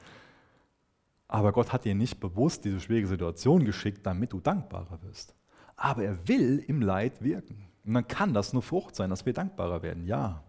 Aber 1.30 1.52
Gott 1.52 1.72
hat 1.72 1.86
dir 1.86 1.94
nicht 1.94 2.20
bewusst 2.20 2.66
diese 2.66 2.80
schwierige 2.80 3.08
Situation 3.08 3.64
geschickt, 3.64 4.04
damit 4.06 4.34
du 4.34 4.40
dankbarer 4.40 5.00
wirst. 5.04 5.36
Aber 5.76 6.04
er 6.04 6.28
will 6.28 6.58
im 6.68 6.82
Leid 6.82 7.24
wirken. 7.24 7.68
Und 7.86 7.94
dann 7.94 8.08
kann 8.08 8.34
das 8.34 8.52
nur 8.52 8.64
Frucht 8.64 8.96
sein, 8.96 9.12
dass 9.12 9.28
wir 9.28 9.34
dankbarer 9.34 9.84
werden. 9.84 10.06
Ja. 10.08 10.44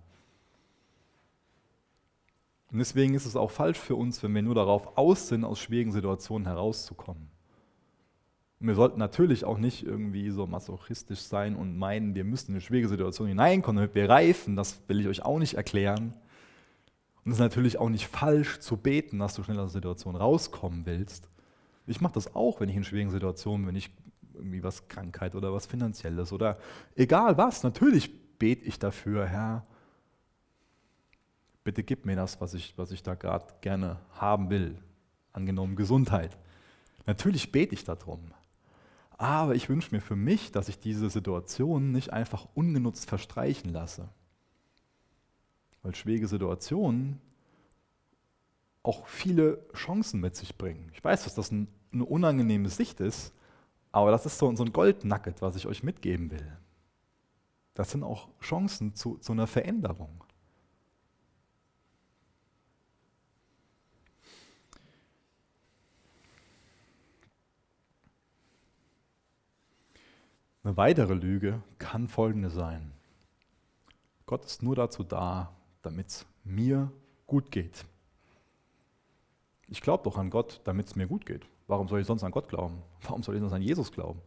Und 2.72 2.78
deswegen 2.78 3.14
ist 3.14 3.26
es 3.26 3.36
auch 3.36 3.50
falsch 3.50 3.78
für 3.78 3.94
uns, 3.94 4.22
wenn 4.22 4.34
wir 4.34 4.40
nur 4.40 4.54
darauf 4.54 4.96
aus 4.96 5.28
sind, 5.28 5.44
aus 5.44 5.58
schwierigen 5.58 5.92
Situationen 5.92 6.46
herauszukommen. 6.46 7.28
Und 8.58 8.66
wir 8.66 8.74
sollten 8.74 8.98
natürlich 8.98 9.44
auch 9.44 9.58
nicht 9.58 9.84
irgendwie 9.84 10.30
so 10.30 10.46
masochistisch 10.46 11.20
sein 11.20 11.56
und 11.56 11.76
meinen, 11.76 12.14
wir 12.14 12.24
müssen 12.24 12.52
in 12.52 12.54
eine 12.54 12.60
schwierige 12.62 12.88
Situation 12.88 13.28
hineinkommen, 13.28 13.82
damit 13.82 13.94
wir 13.94 14.08
reifen. 14.08 14.56
Das 14.56 14.80
will 14.88 15.00
ich 15.00 15.08
euch 15.08 15.22
auch 15.22 15.38
nicht 15.38 15.54
erklären. 15.54 16.14
Und 17.30 17.34
es 17.34 17.38
ist 17.38 17.44
natürlich 17.44 17.78
auch 17.78 17.90
nicht 17.90 18.08
falsch 18.08 18.58
zu 18.58 18.76
beten, 18.76 19.20
dass 19.20 19.34
du 19.34 19.44
schnell 19.44 19.60
aus 19.60 19.70
der 19.70 19.82
Situation 19.82 20.16
rauskommen 20.16 20.84
willst. 20.84 21.28
Ich 21.86 22.00
mache 22.00 22.14
das 22.14 22.34
auch, 22.34 22.58
wenn 22.58 22.68
ich 22.68 22.74
in 22.74 22.82
schwierigen 22.82 23.12
Situationen, 23.12 23.68
wenn 23.68 23.76
ich 23.76 23.88
irgendwie 24.34 24.64
was 24.64 24.88
Krankheit 24.88 25.36
oder 25.36 25.52
was 25.52 25.64
Finanzielles 25.64 26.32
oder 26.32 26.58
egal 26.96 27.38
was, 27.38 27.62
natürlich 27.62 28.10
bete 28.40 28.64
ich 28.64 28.80
dafür, 28.80 29.28
Herr, 29.28 29.64
bitte 31.62 31.84
gib 31.84 32.04
mir 32.04 32.16
das, 32.16 32.40
was 32.40 32.52
ich, 32.52 32.76
was 32.76 32.90
ich 32.90 33.04
da 33.04 33.14
gerade 33.14 33.46
gerne 33.60 34.00
haben 34.10 34.50
will. 34.50 34.82
Angenommen 35.32 35.76
Gesundheit. 35.76 36.36
Natürlich 37.06 37.52
bete 37.52 37.74
ich 37.74 37.84
darum. 37.84 38.32
Aber 39.18 39.54
ich 39.54 39.68
wünsche 39.68 39.94
mir 39.94 40.00
für 40.00 40.16
mich, 40.16 40.50
dass 40.50 40.68
ich 40.68 40.80
diese 40.80 41.08
Situation 41.10 41.92
nicht 41.92 42.12
einfach 42.12 42.48
ungenutzt 42.54 43.08
verstreichen 43.08 43.70
lasse. 43.70 44.08
Weil 45.82 45.94
schwierige 45.94 46.28
Situationen 46.28 47.20
auch 48.82 49.06
viele 49.06 49.66
Chancen 49.74 50.20
mit 50.20 50.36
sich 50.36 50.56
bringen. 50.56 50.90
Ich 50.94 51.02
weiß, 51.02 51.24
dass 51.24 51.34
das 51.34 51.50
eine 51.50 52.04
unangenehme 52.04 52.68
Sicht 52.68 53.00
ist, 53.00 53.32
aber 53.92 54.10
das 54.10 54.26
ist 54.26 54.38
so, 54.38 54.48
ein 54.48 54.72
Goldnugget, 54.72 55.42
was 55.42 55.56
ich 55.56 55.66
euch 55.66 55.82
mitgeben 55.82 56.30
will. 56.30 56.56
Das 57.74 57.90
sind 57.90 58.02
auch 58.02 58.28
Chancen 58.40 58.94
zu, 58.94 59.18
zu 59.18 59.32
einer 59.32 59.46
Veränderung. 59.46 60.24
Eine 70.62 70.76
weitere 70.76 71.14
Lüge 71.14 71.62
kann 71.78 72.06
folgende 72.06 72.50
sein. 72.50 72.92
Gott 74.26 74.44
ist 74.44 74.62
nur 74.62 74.76
dazu 74.76 75.02
da, 75.02 75.56
damit 75.82 76.08
es 76.08 76.26
mir 76.44 76.90
gut 77.26 77.50
geht. 77.50 77.84
Ich 79.68 79.80
glaube 79.80 80.04
doch 80.04 80.18
an 80.18 80.30
Gott, 80.30 80.60
damit 80.64 80.88
es 80.88 80.96
mir 80.96 81.06
gut 81.06 81.24
geht. 81.26 81.46
Warum 81.68 81.88
soll 81.88 82.00
ich 82.00 82.06
sonst 82.06 82.24
an 82.24 82.32
Gott 82.32 82.48
glauben? 82.48 82.82
Warum 83.02 83.22
soll 83.22 83.36
ich 83.36 83.40
sonst 83.40 83.52
an 83.52 83.62
Jesus 83.62 83.92
glauben? 83.92 84.20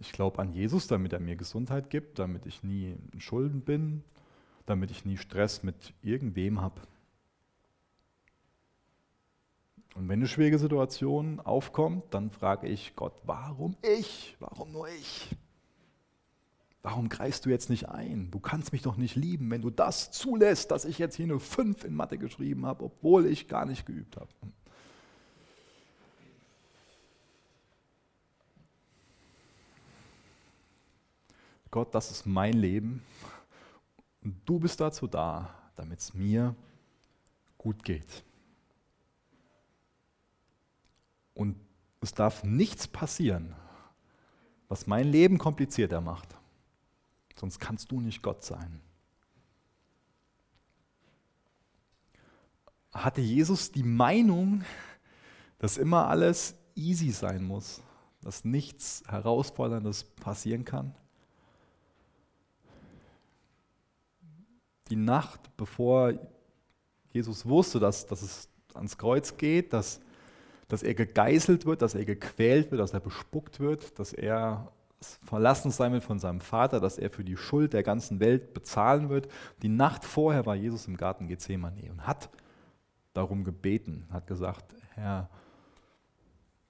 Ich 0.00 0.12
glaube 0.12 0.40
an 0.40 0.52
Jesus, 0.52 0.88
damit 0.88 1.12
er 1.12 1.20
mir 1.20 1.36
Gesundheit 1.36 1.88
gibt, 1.88 2.18
damit 2.18 2.46
ich 2.46 2.62
nie 2.64 2.96
in 3.12 3.20
Schulden 3.20 3.62
bin, 3.62 4.02
damit 4.66 4.90
ich 4.90 5.04
nie 5.04 5.16
Stress 5.16 5.62
mit 5.62 5.94
irgendwem 6.02 6.60
habe. 6.60 6.80
Und 9.94 10.08
wenn 10.08 10.18
eine 10.18 10.26
schwierige 10.26 10.58
Situation 10.58 11.38
aufkommt, 11.40 12.12
dann 12.12 12.30
frage 12.30 12.66
ich 12.66 12.96
Gott, 12.96 13.14
warum 13.24 13.76
ich? 13.82 14.36
Warum 14.40 14.72
nur 14.72 14.88
ich? 14.88 15.28
Warum 16.84 17.08
greifst 17.08 17.46
du 17.46 17.48
jetzt 17.48 17.70
nicht 17.70 17.88
ein? 17.88 18.30
Du 18.30 18.38
kannst 18.38 18.72
mich 18.72 18.82
doch 18.82 18.98
nicht 18.98 19.16
lieben, 19.16 19.50
wenn 19.50 19.62
du 19.62 19.70
das 19.70 20.10
zulässt, 20.10 20.70
dass 20.70 20.84
ich 20.84 20.98
jetzt 20.98 21.16
hier 21.16 21.26
nur 21.26 21.40
fünf 21.40 21.82
in 21.82 21.94
Mathe 21.94 22.18
geschrieben 22.18 22.66
habe, 22.66 22.84
obwohl 22.84 23.24
ich 23.24 23.48
gar 23.48 23.64
nicht 23.64 23.86
geübt 23.86 24.18
habe. 24.18 24.28
Gott, 31.70 31.94
das 31.94 32.10
ist 32.10 32.26
mein 32.26 32.52
Leben 32.52 33.02
und 34.22 34.36
du 34.44 34.58
bist 34.58 34.78
dazu 34.78 35.06
da, 35.06 35.54
damit 35.76 36.00
es 36.00 36.12
mir 36.12 36.54
gut 37.56 37.82
geht. 37.82 38.22
Und 41.32 41.56
es 42.02 42.12
darf 42.12 42.44
nichts 42.44 42.86
passieren, 42.86 43.56
was 44.68 44.86
mein 44.86 45.10
Leben 45.10 45.38
komplizierter 45.38 46.02
macht. 46.02 46.36
Sonst 47.34 47.58
kannst 47.58 47.90
du 47.90 48.00
nicht 48.00 48.22
Gott 48.22 48.44
sein. 48.44 48.80
Hatte 52.92 53.20
Jesus 53.20 53.72
die 53.72 53.82
Meinung, 53.82 54.64
dass 55.58 55.76
immer 55.76 56.08
alles 56.08 56.54
easy 56.76 57.10
sein 57.10 57.44
muss, 57.44 57.82
dass 58.20 58.44
nichts 58.44 59.02
Herausforderndes 59.08 60.04
passieren 60.04 60.64
kann? 60.64 60.94
Die 64.88 64.96
Nacht, 64.96 65.56
bevor 65.56 66.12
Jesus 67.12 67.46
wusste, 67.46 67.80
dass, 67.80 68.06
dass 68.06 68.22
es 68.22 68.48
ans 68.74 68.96
Kreuz 68.96 69.36
geht, 69.36 69.72
dass 69.72 70.00
dass 70.68 70.82
er 70.82 70.94
gegeißelt 70.94 71.66
wird, 71.66 71.82
dass 71.82 71.94
er 71.94 72.04
gequält 72.04 72.70
wird, 72.70 72.80
dass 72.80 72.94
er 72.94 73.00
bespuckt 73.00 73.60
wird, 73.60 73.98
dass 73.98 74.12
er 74.12 74.72
verlassen 75.24 75.70
sein 75.70 75.92
wird 75.92 76.04
von 76.04 76.18
seinem 76.18 76.40
Vater, 76.40 76.80
dass 76.80 76.98
er 76.98 77.10
für 77.10 77.24
die 77.24 77.36
Schuld 77.36 77.72
der 77.72 77.82
ganzen 77.82 78.20
Welt 78.20 78.54
bezahlen 78.54 79.08
wird. 79.08 79.28
Die 79.62 79.68
Nacht 79.68 80.04
vorher 80.04 80.46
war 80.46 80.54
Jesus 80.54 80.86
im 80.86 80.96
Garten 80.96 81.28
Gethsemane 81.28 81.90
und 81.90 82.06
hat 82.06 82.28
darum 83.12 83.44
gebeten, 83.44 84.06
hat 84.10 84.26
gesagt, 84.26 84.74
Herr, 84.94 85.28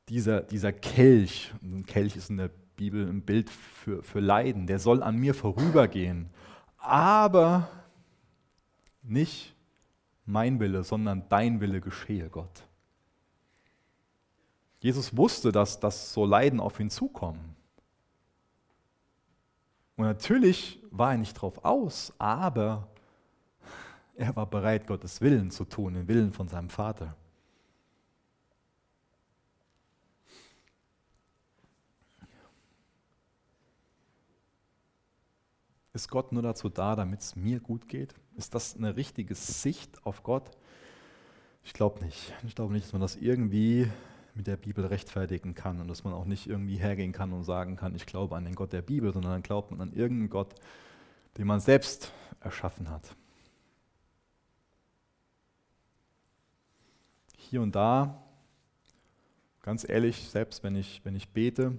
dieser, 0.09 0.43
dieser 0.43 0.73
Kelch, 0.73 1.53
ein 1.63 1.87
Kelch 1.87 2.17
ist 2.17 2.31
in 2.31 2.37
der 2.37 2.51
Bibel 2.77 3.09
ein 3.09 3.23
Bild 3.23 3.51
für, 3.51 4.03
für 4.03 4.21
Leiden, 4.21 4.67
der 4.67 4.79
soll 4.79 5.03
an 5.03 5.17
mir 5.17 5.35
vorübergehen, 5.35 6.29
aber 6.79 7.69
nicht 9.03 9.55
mein 10.27 10.61
Wille, 10.61 10.85
sondern 10.85 11.29
dein 11.29 11.61
Wille 11.61 11.81
geschehe, 11.81 12.29
Gott. 12.29 12.67
Jesus 14.81 15.17
wusste, 15.17 15.51
dass, 15.51 15.81
dass 15.81 16.13
so 16.13 16.27
Leiden 16.27 16.61
auf 16.61 16.79
ihn 16.79 16.91
zukommen. 16.91 17.54
Und 19.97 20.05
natürlich 20.07 20.81
war 20.91 21.13
er 21.13 21.19
nicht 21.19 21.35
drauf 21.35 21.65
aus, 21.65 22.13
aber 22.19 22.89
er 24.17 24.35
war 24.37 24.47
bereit, 24.47 24.87
Gottes 24.87 25.21
Willen 25.21 25.51
zu 25.51 25.65
tun, 25.65 25.95
den 25.95 26.09
Willen 26.09 26.33
von 26.33 26.49
seinem 26.49 26.71
Vater. 26.71 27.17
Ist 35.93 36.09
Gott 36.09 36.33
nur 36.33 36.43
dazu 36.43 36.69
da, 36.69 36.97
damit 36.97 37.21
es 37.21 37.37
mir 37.37 37.61
gut 37.61 37.89
geht? 37.89 38.17
Ist 38.37 38.53
das 38.57 38.77
eine 38.77 38.97
richtige 38.97 39.37
Sicht 39.37 40.05
auf 40.05 40.25
Gott? 40.25 40.51
Ich 41.63 41.73
glaube 41.73 42.05
nicht. 42.05 42.33
Ich 42.45 42.57
glaube 42.57 42.73
nicht, 42.73 42.85
dass 42.85 42.93
man 42.93 43.01
das 43.01 43.15
irgendwie 43.15 43.89
mit 44.35 44.47
der 44.47 44.57
Bibel 44.57 44.85
rechtfertigen 44.85 45.55
kann 45.55 45.81
und 45.81 45.89
dass 45.89 46.05
man 46.05 46.13
auch 46.13 46.25
nicht 46.25 46.49
irgendwie 46.49 46.77
hergehen 46.77 47.13
kann 47.13 47.33
und 47.33 47.45
sagen 47.45 47.77
kann, 47.77 47.95
ich 47.95 48.07
glaube 48.07 48.37
an 48.37 48.45
den 48.45 48.55
Gott 48.55 48.73
der 48.73 48.83
Bibel, 48.83 49.13
sondern 49.13 49.33
dann 49.33 49.43
glaubt 49.43 49.71
man 49.71 49.81
an 49.81 49.93
irgendeinen 49.93 50.31
Gott, 50.31 50.55
den 51.39 51.47
man 51.47 51.61
selbst 51.61 52.13
erschaffen 52.41 52.91
hat. 52.91 53.15
Hier 57.37 57.63
und 57.63 57.75
da, 57.75 58.23
ganz 59.63 59.89
ehrlich, 59.89 60.29
selbst 60.29 60.65
wenn 60.65 60.75
ich, 60.75 61.01
wenn 61.05 61.15
ich 61.15 61.29
bete, 61.29 61.79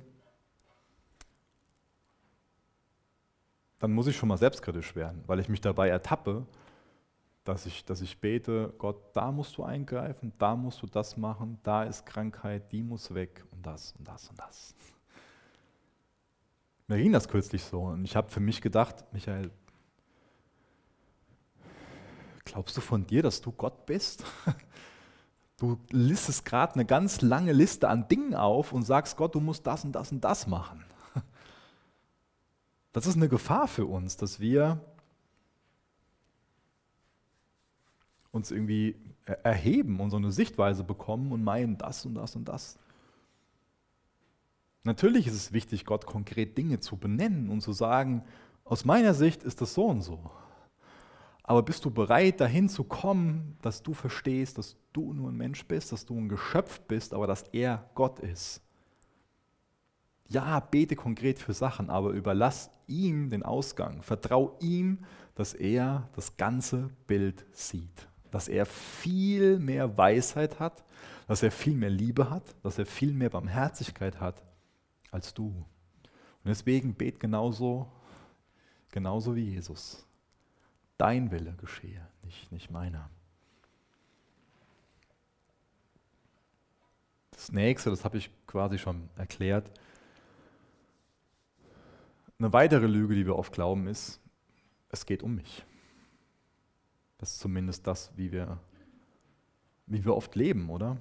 dann 3.79 3.91
muss 3.91 4.07
ich 4.07 4.15
schon 4.15 4.29
mal 4.29 4.37
selbstkritisch 4.37 4.95
werden, 4.95 5.23
weil 5.27 5.39
ich 5.39 5.49
mich 5.49 5.61
dabei 5.61 5.89
ertappe, 5.89 6.45
dass 7.45 7.67
ich, 7.67 7.85
dass 7.85 8.01
ich 8.01 8.19
bete, 8.19 8.73
Gott, 8.79 8.97
da 9.13 9.31
musst 9.31 9.55
du 9.57 9.63
eingreifen, 9.63 10.33
da 10.39 10.55
musst 10.55 10.81
du 10.81 10.87
das 10.87 11.15
machen, 11.15 11.59
da 11.63 11.83
ist 11.83 12.05
Krankheit, 12.05 12.71
die 12.71 12.81
muss 12.81 13.13
weg 13.13 13.45
und 13.51 13.65
das 13.65 13.93
und 13.97 14.07
das 14.07 14.27
und 14.29 14.39
das. 14.39 14.75
Mir 16.87 16.97
ging 16.97 17.13
das 17.13 17.27
kürzlich 17.27 17.63
so 17.63 17.83
und 17.83 18.03
ich 18.03 18.15
habe 18.15 18.29
für 18.29 18.39
mich 18.39 18.61
gedacht, 18.61 19.05
Michael, 19.13 19.51
glaubst 22.45 22.75
du 22.75 22.81
von 22.81 23.05
dir, 23.05 23.21
dass 23.21 23.39
du 23.41 23.51
Gott 23.53 23.85
bist? 23.85 24.25
Du 25.57 25.79
listest 25.89 26.43
gerade 26.43 26.73
eine 26.73 26.83
ganz 26.83 27.21
lange 27.21 27.53
Liste 27.53 27.87
an 27.87 28.09
Dingen 28.09 28.35
auf 28.35 28.73
und 28.73 28.83
sagst, 28.83 29.15
Gott, 29.15 29.35
du 29.35 29.39
musst 29.39 29.65
das 29.65 29.85
und 29.85 29.93
das 29.93 30.11
und 30.11 30.19
das 30.19 30.47
machen. 30.47 30.83
Das 32.91 33.07
ist 33.07 33.15
eine 33.15 33.29
Gefahr 33.29 33.69
für 33.69 33.85
uns, 33.85 34.17
dass 34.17 34.41
wir 34.41 34.81
uns 38.35 38.51
irgendwie 38.51 38.95
erheben 39.43 39.99
und 39.99 40.11
so 40.11 40.17
eine 40.17 40.31
Sichtweise 40.31 40.83
bekommen 40.83 41.31
und 41.31 41.43
meinen, 41.43 41.77
das 41.77 42.05
und 42.05 42.15
das 42.15 42.35
und 42.35 42.47
das. 42.47 42.77
Natürlich 44.83 45.25
ist 45.25 45.33
es 45.33 45.51
wichtig, 45.51 45.85
Gott 45.85 46.05
konkret 46.05 46.57
Dinge 46.57 46.79
zu 46.79 46.97
benennen 46.97 47.49
und 47.49 47.61
zu 47.61 47.73
sagen, 47.73 48.23
aus 48.63 48.85
meiner 48.85 49.13
Sicht 49.13 49.43
ist 49.43 49.61
das 49.61 49.73
so 49.73 49.85
und 49.85 50.01
so. 50.01 50.19
Aber 51.41 51.63
bist 51.63 51.85
du 51.85 51.91
bereit, 51.91 52.39
dahin 52.39 52.69
zu 52.69 52.83
kommen, 52.83 53.57
dass 53.61 53.81
du 53.81 53.93
verstehst, 53.93 54.57
dass 54.57 54.77
du 54.93 55.13
nur 55.13 55.29
ein 55.29 55.37
Mensch 55.37 55.65
bist, 55.65 55.91
dass 55.91 56.05
du 56.05 56.17
ein 56.17 56.29
Geschöpf 56.29 56.81
bist, 56.81 57.13
aber 57.13 57.27
dass 57.27 57.43
er 57.51 57.89
Gott 57.95 58.19
ist? 58.19 58.61
Ja, 60.27 60.59
bete 60.59 60.95
konkret 60.95 61.37
für 61.37 61.53
Sachen, 61.53 61.89
aber 61.91 62.09
überlass 62.11 62.71
ihm 62.87 63.29
den 63.29 63.43
Ausgang. 63.43 64.01
Vertrau 64.01 64.57
ihm, 64.59 64.99
dass 65.35 65.53
er 65.53 66.09
das 66.15 66.35
ganze 66.37 66.89
Bild 67.05 67.45
sieht. 67.51 68.07
Dass 68.35 68.49
er 68.49 68.65
viel 68.65 69.59
mehr 69.59 69.97
Weisheit 69.97 70.59
hat, 70.59 70.83
dass 71.25 71.41
er 71.41 71.51
viel 71.51 71.73
mehr 71.73 71.89
Liebe 71.89 72.29
hat, 72.29 72.43
dass 72.63 72.77
er 72.77 72.85
viel 72.85 73.13
mehr 73.13 73.29
Barmherzigkeit 73.29 74.19
hat 74.19 74.43
als 75.09 75.33
du. 75.33 75.45
Und 75.45 75.65
deswegen 76.43 76.95
bet 76.95 77.21
genauso, 77.21 77.89
genauso 78.91 79.37
wie 79.37 79.51
Jesus. 79.51 80.05
Dein 80.97 81.31
Wille 81.31 81.53
geschehe, 81.53 82.05
nicht, 82.23 82.51
nicht 82.51 82.69
meiner. 82.69 83.09
Das 87.31 87.53
nächste, 87.53 87.89
das 87.89 88.03
habe 88.03 88.17
ich 88.17 88.29
quasi 88.47 88.77
schon 88.77 89.09
erklärt, 89.15 89.71
eine 92.37 92.51
weitere 92.51 92.87
Lüge, 92.87 93.15
die 93.15 93.25
wir 93.25 93.37
oft 93.37 93.53
glauben, 93.53 93.87
ist, 93.87 94.19
es 94.89 95.05
geht 95.05 95.23
um 95.23 95.35
mich. 95.35 95.63
Ist 97.25 97.39
zumindest 97.39 97.87
das, 97.87 98.11
wie 98.15 98.31
wir, 98.31 98.59
wie 99.87 100.05
wir 100.05 100.15
oft 100.15 100.35
leben, 100.35 100.69
oder? 100.69 100.95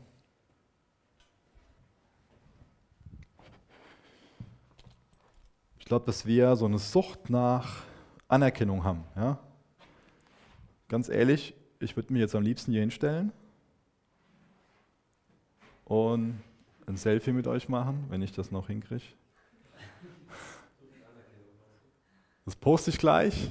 Ich 5.79 5.85
glaube, 5.85 6.07
dass 6.07 6.25
wir 6.25 6.57
so 6.57 6.65
eine 6.65 6.79
Sucht 6.79 7.29
nach 7.29 7.85
Anerkennung 8.27 8.85
haben. 8.85 9.05
Ja? 9.15 9.39
Ganz 10.89 11.11
ehrlich, 11.11 11.53
ich 11.79 11.95
würde 11.95 12.11
mich 12.11 12.21
jetzt 12.21 12.35
am 12.35 12.43
liebsten 12.43 12.73
hier 12.73 12.81
hinstellen 12.81 13.31
und 15.85 16.41
ein 16.87 16.97
Selfie 16.97 17.33
mit 17.33 17.47
euch 17.47 17.69
machen, 17.69 18.07
wenn 18.09 18.23
ich 18.23 18.33
das 18.33 18.51
noch 18.51 18.69
hinkriege. 18.69 19.05
Das 22.47 22.57
poste 22.57 22.89
ich 22.89 22.97
gleich. 22.97 23.51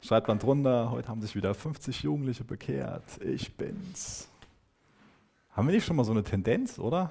Schreibt 0.00 0.28
man 0.28 0.38
drunter, 0.38 0.90
heute 0.90 1.08
haben 1.08 1.20
sich 1.20 1.34
wieder 1.34 1.54
50 1.54 2.02
Jugendliche 2.02 2.44
bekehrt. 2.44 3.20
Ich 3.20 3.56
bin's. 3.56 4.28
Haben 5.50 5.66
wir 5.66 5.74
nicht 5.74 5.84
schon 5.84 5.96
mal 5.96 6.04
so 6.04 6.12
eine 6.12 6.22
Tendenz, 6.22 6.78
oder? 6.78 7.10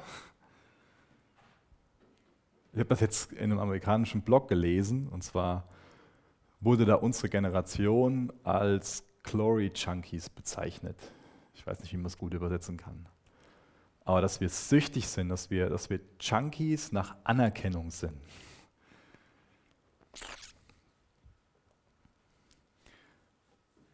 Ich 2.71 2.79
habe 2.79 2.89
das 2.89 3.01
jetzt 3.01 3.33
in 3.33 3.51
einem 3.51 3.59
amerikanischen 3.59 4.21
Blog 4.21 4.47
gelesen, 4.47 5.09
und 5.09 5.23
zwar 5.23 5.67
wurde 6.61 6.85
da 6.85 6.95
unsere 6.95 7.27
Generation 7.27 8.31
als 8.43 9.03
Glory 9.23 9.71
Junkies 9.75 10.29
bezeichnet. 10.29 10.97
Ich 11.55 11.67
weiß 11.67 11.81
nicht, 11.81 11.91
wie 11.91 11.97
man 11.97 12.05
es 12.05 12.17
gut 12.17 12.33
übersetzen 12.33 12.77
kann. 12.77 13.07
Aber 14.05 14.21
dass 14.21 14.39
wir 14.39 14.47
süchtig 14.47 15.07
sind, 15.09 15.27
dass 15.27 15.49
wir, 15.49 15.69
dass 15.69 15.89
wir 15.89 15.99
Junkies 16.21 16.93
nach 16.93 17.17
Anerkennung 17.25 17.91
sind. 17.91 18.17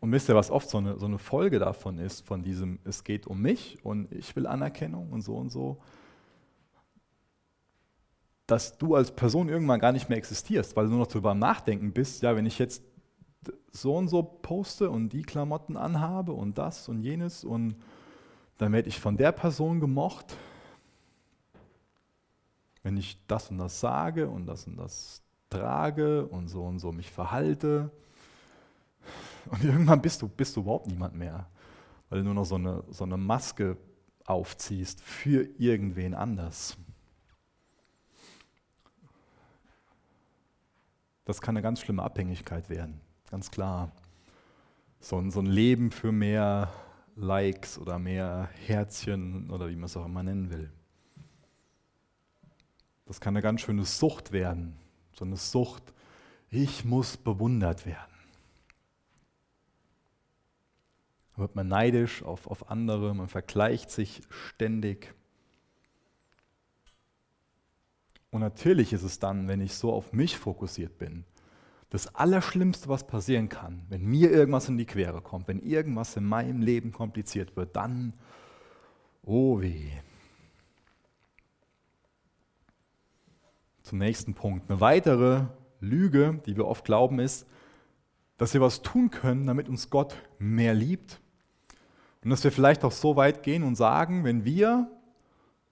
Und 0.03 0.11
wisst 0.11 0.27
ihr, 0.27 0.35
was 0.35 0.51
oft 0.51 0.69
so 0.69 0.79
eine, 0.79 0.99
so 0.99 1.05
eine 1.05 1.17
Folge 1.17 1.59
davon 1.59 1.97
ist, 1.97 2.27
von 2.27 2.43
diesem, 2.43 2.77
es 2.83 3.05
geht 3.05 3.25
um 3.25 3.41
mich 3.41 3.77
und 3.85 4.11
ich 4.11 4.35
will 4.35 4.47
Anerkennung 4.47 5.13
und 5.13 5.21
so 5.21 5.37
und 5.37 5.49
so, 5.49 5.77
dass 8.45 8.77
du 8.77 8.95
als 8.95 9.11
Person 9.15 9.47
irgendwann 9.47 9.79
gar 9.79 9.93
nicht 9.93 10.09
mehr 10.09 10.17
existierst, 10.17 10.75
weil 10.75 10.87
du 10.87 10.89
nur 10.91 10.99
noch 10.99 11.07
darüber 11.07 11.31
am 11.31 11.39
Nachdenken 11.39 11.93
bist, 11.93 12.21
ja, 12.21 12.35
wenn 12.35 12.45
ich 12.45 12.59
jetzt 12.59 12.83
so 13.71 13.95
und 13.95 14.09
so 14.09 14.23
poste 14.23 14.89
und 14.89 15.13
die 15.13 15.21
Klamotten 15.21 15.77
anhabe 15.77 16.33
und 16.33 16.57
das 16.57 16.89
und 16.89 16.99
jenes 16.99 17.45
und 17.45 17.77
dann 18.57 18.73
werde 18.73 18.89
ich 18.89 18.99
von 18.99 19.15
der 19.15 19.31
Person 19.31 19.79
gemocht. 19.79 20.35
Wenn 22.81 22.97
ich 22.97 23.25
das 23.27 23.49
und 23.49 23.57
das 23.57 23.79
sage 23.79 24.27
und 24.27 24.47
das 24.47 24.67
und 24.67 24.75
das 24.75 25.21
trage 25.49 26.25
und 26.25 26.49
so 26.49 26.65
und 26.65 26.79
so 26.79 26.91
mich 26.91 27.09
verhalte, 27.09 27.89
und 29.49 29.63
irgendwann 29.63 30.01
bist 30.01 30.21
du, 30.21 30.27
bist 30.27 30.55
du 30.55 30.61
überhaupt 30.61 30.87
niemand 30.87 31.15
mehr, 31.15 31.47
weil 32.09 32.19
du 32.19 32.25
nur 32.25 32.33
noch 32.33 32.45
so 32.45 32.55
eine, 32.55 32.83
so 32.89 33.03
eine 33.03 33.17
Maske 33.17 33.77
aufziehst 34.25 35.01
für 35.01 35.47
irgendwen 35.57 36.13
anders. 36.13 36.77
Das 41.25 41.41
kann 41.41 41.55
eine 41.55 41.61
ganz 41.61 41.79
schlimme 41.79 42.03
Abhängigkeit 42.03 42.69
werden, 42.69 42.99
ganz 43.29 43.49
klar. 43.49 43.91
So 44.99 45.17
ein, 45.17 45.31
so 45.31 45.39
ein 45.39 45.45
Leben 45.45 45.91
für 45.91 46.11
mehr 46.11 46.71
Likes 47.15 47.77
oder 47.77 47.99
mehr 47.99 48.49
Herzchen 48.65 49.49
oder 49.49 49.69
wie 49.69 49.75
man 49.75 49.85
es 49.85 49.97
auch 49.97 50.05
immer 50.05 50.23
nennen 50.23 50.49
will. 50.49 50.71
Das 53.05 53.19
kann 53.19 53.35
eine 53.35 53.41
ganz 53.41 53.61
schöne 53.61 53.85
Sucht 53.85 54.31
werden. 54.31 54.77
So 55.13 55.25
eine 55.25 55.37
Sucht, 55.37 55.93
ich 56.49 56.85
muss 56.85 57.17
bewundert 57.17 57.85
werden. 57.85 58.12
Wird 61.35 61.55
man 61.55 61.67
neidisch 61.67 62.23
auf, 62.23 62.47
auf 62.47 62.69
andere, 62.69 63.13
man 63.15 63.27
vergleicht 63.27 63.89
sich 63.89 64.21
ständig. 64.29 65.13
Und 68.29 68.41
natürlich 68.41 68.93
ist 68.93 69.03
es 69.03 69.19
dann, 69.19 69.47
wenn 69.47 69.61
ich 69.61 69.73
so 69.73 69.91
auf 69.93 70.13
mich 70.13 70.37
fokussiert 70.37 70.97
bin, 70.97 71.25
das 71.93 72.15
Allerschlimmste, 72.15 72.89
was 72.89 73.05
passieren 73.05 73.49
kann, 73.49 73.83
wenn 73.89 74.03
mir 74.03 74.31
irgendwas 74.31 74.67
in 74.67 74.79
die 74.79 74.87
Quere 74.87 75.21
kommt, 75.21 75.47
wenn 75.47 75.59
irgendwas 75.59 76.17
in 76.17 76.25
meinem 76.25 76.63
Leben 76.63 76.91
kompliziert 76.91 77.55
wird, 77.55 77.75
dann, 77.75 78.13
oh 79.23 79.61
weh. 79.61 79.91
Zum 83.83 83.99
nächsten 83.99 84.33
Punkt. 84.33 84.71
Eine 84.71 84.81
weitere 84.81 85.45
Lüge, 85.79 86.41
die 86.47 86.57
wir 86.57 86.65
oft 86.65 86.85
glauben, 86.85 87.19
ist, 87.19 87.45
dass 88.37 88.55
wir 88.55 88.61
was 88.61 88.81
tun 88.81 89.11
können, 89.11 89.45
damit 89.45 89.69
uns 89.69 89.91
Gott 89.91 90.17
mehr 90.39 90.73
liebt. 90.73 91.21
Und 92.23 92.29
dass 92.29 92.43
wir 92.43 92.51
vielleicht 92.51 92.83
auch 92.83 92.91
so 92.91 93.15
weit 93.15 93.43
gehen 93.43 93.63
und 93.63 93.75
sagen, 93.75 94.23
wenn 94.23 94.45
wir 94.45 94.89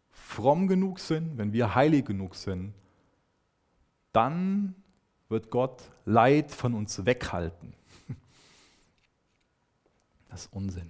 fromm 0.10 0.68
genug 0.68 1.00
sind, 1.00 1.38
wenn 1.38 1.54
wir 1.54 1.76
heilig 1.76 2.06
genug 2.06 2.36
sind, 2.36 2.74
dann 4.12 4.76
wird 5.30 5.50
Gott 5.50 5.90
Leid 6.06 6.52
von 6.52 6.74
uns 6.74 7.06
weghalten. 7.06 7.74
Das 10.30 10.46
ist 10.46 10.54
Unsinn. 10.54 10.90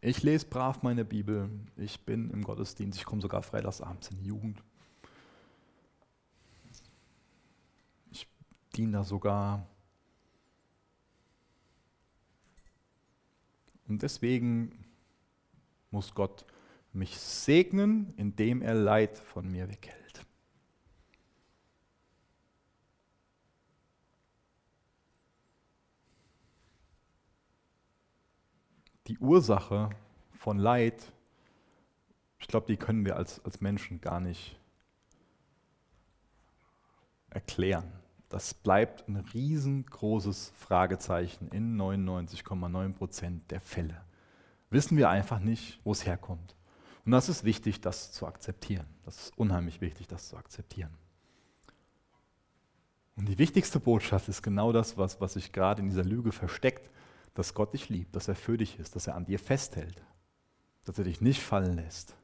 Ich 0.00 0.24
lese 0.24 0.46
brav 0.46 0.82
meine 0.82 1.04
Bibel. 1.04 1.48
Ich 1.76 2.00
bin 2.00 2.30
im 2.30 2.42
Gottesdienst. 2.42 2.98
Ich 2.98 3.04
komme 3.04 3.22
sogar 3.22 3.42
freitagsabends 3.42 4.08
in 4.10 4.18
die 4.18 4.26
Jugend. 4.26 4.60
Ich 8.10 8.26
diene 8.74 8.92
da 8.92 9.04
sogar. 9.04 9.68
Und 13.88 14.02
deswegen 14.02 14.84
muss 15.90 16.14
Gott 16.14 16.44
mich 16.92 17.18
segnen, 17.18 18.14
indem 18.16 18.62
er 18.62 18.74
Leid 18.74 19.18
von 19.18 19.50
mir 19.50 19.68
weghält. 19.68 20.26
Die 29.06 29.18
Ursache 29.18 29.90
von 30.32 30.58
Leid, 30.58 31.12
ich 32.40 32.48
glaube, 32.48 32.66
die 32.66 32.76
können 32.76 33.04
wir 33.04 33.16
als, 33.16 33.44
als 33.44 33.60
Menschen 33.60 34.00
gar 34.00 34.18
nicht 34.18 34.58
erklären. 37.30 37.92
Das 38.28 38.54
bleibt 38.54 39.08
ein 39.08 39.16
riesengroßes 39.16 40.52
Fragezeichen 40.56 41.48
in 41.48 41.76
99,9 41.80 42.92
Prozent 42.92 43.50
der 43.50 43.60
Fälle. 43.60 44.02
Wissen 44.70 44.96
wir 44.96 45.08
einfach 45.08 45.38
nicht, 45.38 45.80
wo 45.84 45.92
es 45.92 46.04
herkommt. 46.06 46.56
Und 47.04 47.12
das 47.12 47.28
ist 47.28 47.44
wichtig, 47.44 47.80
das 47.80 48.10
zu 48.10 48.26
akzeptieren. 48.26 48.86
Das 49.04 49.16
ist 49.20 49.38
unheimlich 49.38 49.80
wichtig, 49.80 50.08
das 50.08 50.28
zu 50.28 50.36
akzeptieren. 50.36 50.92
Und 53.14 53.28
die 53.28 53.38
wichtigste 53.38 53.78
Botschaft 53.78 54.28
ist 54.28 54.42
genau 54.42 54.72
das, 54.72 54.98
was, 54.98 55.20
was 55.20 55.34
sich 55.34 55.52
gerade 55.52 55.80
in 55.80 55.88
dieser 55.88 56.04
Lüge 56.04 56.32
versteckt, 56.32 56.90
dass 57.34 57.54
Gott 57.54 57.72
dich 57.74 57.88
liebt, 57.88 58.16
dass 58.16 58.28
er 58.28 58.34
für 58.34 58.58
dich 58.58 58.78
ist, 58.78 58.96
dass 58.96 59.06
er 59.06 59.14
an 59.14 59.24
dir 59.24 59.38
festhält, 59.38 60.02
dass 60.84 60.98
er 60.98 61.04
dich 61.04 61.20
nicht 61.20 61.40
fallen 61.40 61.76
lässt. 61.76 62.16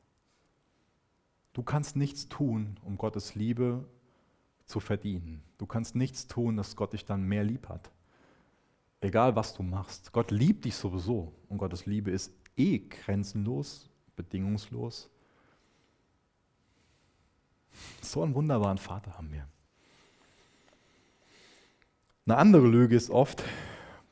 Du 1.52 1.62
kannst 1.62 1.96
nichts 1.96 2.28
tun, 2.28 2.78
um 2.82 2.96
Gottes 2.96 3.34
Liebe 3.34 3.86
zu 4.72 4.80
verdienen. 4.80 5.42
Du 5.58 5.66
kannst 5.66 5.94
nichts 5.94 6.26
tun, 6.26 6.56
dass 6.56 6.74
Gott 6.74 6.94
dich 6.94 7.04
dann 7.04 7.22
mehr 7.22 7.44
lieb 7.44 7.68
hat. 7.68 7.90
Egal 9.00 9.37
was 9.37 9.52
du 9.54 9.62
machst. 9.62 10.12
Gott 10.12 10.30
liebt 10.30 10.64
dich 10.64 10.74
sowieso 10.74 11.35
und 11.48 11.58
Gottes 11.58 11.87
Liebe 11.87 12.11
ist 12.11 12.32
eh 12.56 12.78
grenzenlos 12.78 13.90
bedingungslos. 14.16 15.11
So 18.00 18.22
einen 18.22 18.35
wunderbaren 18.35 18.78
Vater 18.78 19.16
haben 19.16 19.32
wir. 19.32 19.46
Eine 22.24 22.37
andere 22.38 22.66
Lüge 22.66 22.96
ist 22.96 23.11
oft, 23.11 23.42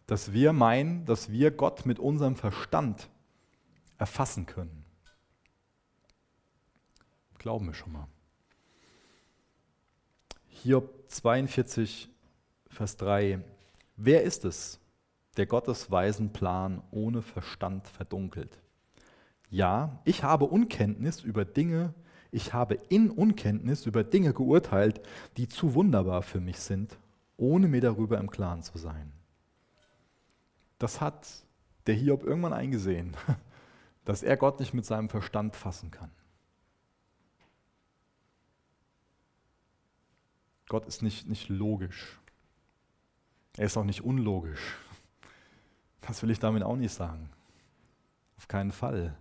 dass 0.06 0.32
wir 0.32 0.52
meinen, 0.52 1.06
dass 1.06 1.30
wir 1.30 1.50
Gott 1.52 1.86
mit 1.86 1.98
unserem 1.98 2.36
Verstand 2.36 3.08
erfassen 3.98 4.46
können. 4.46 4.84
Glauben 7.38 7.66
wir 7.66 7.74
schon 7.74 7.92
mal. 7.92 8.08
Hiob 10.62 11.08
42, 11.08 12.10
Vers 12.68 12.98
3. 12.98 13.42
Wer 13.96 14.24
ist 14.24 14.44
es, 14.44 14.78
der 15.38 15.46
Gottes 15.46 15.90
weisen 15.90 16.34
Plan 16.34 16.82
ohne 16.90 17.22
Verstand 17.22 17.88
verdunkelt? 17.88 18.60
Ja, 19.48 20.00
ich 20.04 20.22
habe 20.22 20.44
Unkenntnis 20.44 21.22
über 21.22 21.46
Dinge, 21.46 21.94
ich 22.30 22.52
habe 22.52 22.78
in 22.90 23.08
Unkenntnis 23.10 23.86
über 23.86 24.04
Dinge 24.04 24.34
geurteilt, 24.34 25.00
die 25.38 25.48
zu 25.48 25.72
wunderbar 25.72 26.20
für 26.20 26.40
mich 26.40 26.58
sind, 26.58 26.98
ohne 27.38 27.66
mir 27.66 27.80
darüber 27.80 28.18
im 28.18 28.30
Klaren 28.30 28.62
zu 28.62 28.76
sein. 28.76 29.12
Das 30.78 31.00
hat 31.00 31.26
der 31.86 31.94
Hiob 31.94 32.22
irgendwann 32.22 32.52
eingesehen, 32.52 33.16
dass 34.04 34.22
er 34.22 34.36
Gott 34.36 34.60
nicht 34.60 34.74
mit 34.74 34.84
seinem 34.84 35.08
Verstand 35.08 35.56
fassen 35.56 35.90
kann. 35.90 36.10
Gott 40.70 40.86
ist 40.86 41.02
nicht, 41.02 41.28
nicht 41.28 41.48
logisch. 41.48 42.20
Er 43.56 43.66
ist 43.66 43.76
auch 43.76 43.84
nicht 43.84 44.04
unlogisch. 44.04 44.76
Das 46.00 46.22
will 46.22 46.30
ich 46.30 46.38
damit 46.38 46.62
auch 46.62 46.76
nicht 46.76 46.92
sagen. 46.92 47.28
Auf 48.36 48.46
keinen 48.46 48.70
Fall. 48.70 49.18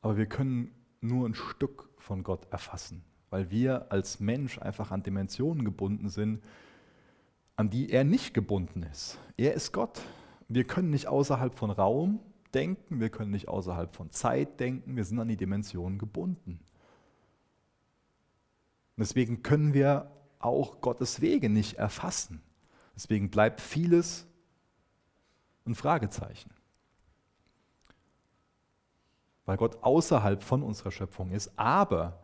Aber 0.00 0.16
wir 0.16 0.24
können 0.24 0.74
nur 1.02 1.28
ein 1.28 1.34
Stück 1.34 1.90
von 1.98 2.22
Gott 2.22 2.50
erfassen, 2.50 3.04
weil 3.28 3.50
wir 3.50 3.92
als 3.92 4.18
Mensch 4.18 4.58
einfach 4.58 4.92
an 4.92 5.02
Dimensionen 5.02 5.66
gebunden 5.66 6.08
sind, 6.08 6.42
an 7.56 7.68
die 7.68 7.90
er 7.90 8.04
nicht 8.04 8.32
gebunden 8.32 8.82
ist. 8.84 9.18
Er 9.36 9.52
ist 9.52 9.72
Gott. 9.72 10.00
Wir 10.48 10.64
können 10.64 10.88
nicht 10.88 11.06
außerhalb 11.06 11.54
von 11.54 11.70
Raum 11.70 12.20
denken, 12.54 12.98
wir 12.98 13.10
können 13.10 13.30
nicht 13.30 13.48
außerhalb 13.48 13.94
von 13.94 14.10
Zeit 14.10 14.58
denken, 14.58 14.96
wir 14.96 15.04
sind 15.04 15.20
an 15.20 15.28
die 15.28 15.36
Dimensionen 15.36 15.98
gebunden. 15.98 16.60
Deswegen 19.00 19.42
können 19.42 19.74
wir 19.74 20.10
auch 20.38 20.80
Gottes 20.80 21.20
Wege 21.20 21.48
nicht 21.48 21.74
erfassen. 21.74 22.42
Deswegen 22.94 23.30
bleibt 23.30 23.60
vieles 23.60 24.26
ein 25.66 25.74
Fragezeichen 25.74 26.50
weil 29.50 29.56
Gott 29.56 29.82
außerhalb 29.82 30.44
von 30.44 30.62
unserer 30.62 30.92
Schöpfung 30.92 31.32
ist. 31.32 31.50
Aber 31.58 32.20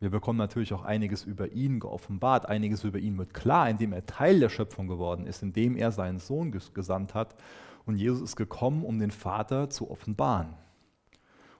wir 0.00 0.08
bekommen 0.08 0.38
natürlich 0.38 0.72
auch 0.72 0.82
einiges 0.82 1.24
über 1.24 1.52
ihn 1.52 1.78
geoffenbart, 1.78 2.46
einiges 2.46 2.84
über 2.84 2.98
ihn 2.98 3.18
wird 3.18 3.34
klar, 3.34 3.68
indem 3.68 3.92
er 3.92 4.06
Teil 4.06 4.40
der 4.40 4.48
Schöpfung 4.48 4.88
geworden 4.88 5.26
ist, 5.26 5.42
indem 5.42 5.76
er 5.76 5.92
seinen 5.92 6.20
Sohn 6.20 6.50
gesandt 6.50 7.14
hat. 7.14 7.34
Und 7.84 7.96
Jesus 7.96 8.22
ist 8.22 8.36
gekommen, 8.36 8.82
um 8.82 8.98
den 8.98 9.10
Vater 9.10 9.68
zu 9.68 9.90
offenbaren. 9.90 10.54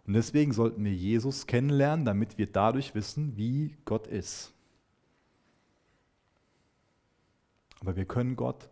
Und 0.06 0.14
deswegen 0.14 0.52
sollten 0.52 0.84
wir 0.84 0.92
Jesus 0.92 1.46
kennenlernen, 1.46 2.04
damit 2.04 2.36
wir 2.38 2.50
dadurch 2.50 2.94
wissen, 2.94 3.36
wie 3.36 3.76
Gott 3.84 4.06
ist. 4.06 4.52
Aber 7.80 7.96
wir 7.96 8.04
können 8.04 8.36
Gott 8.36 8.68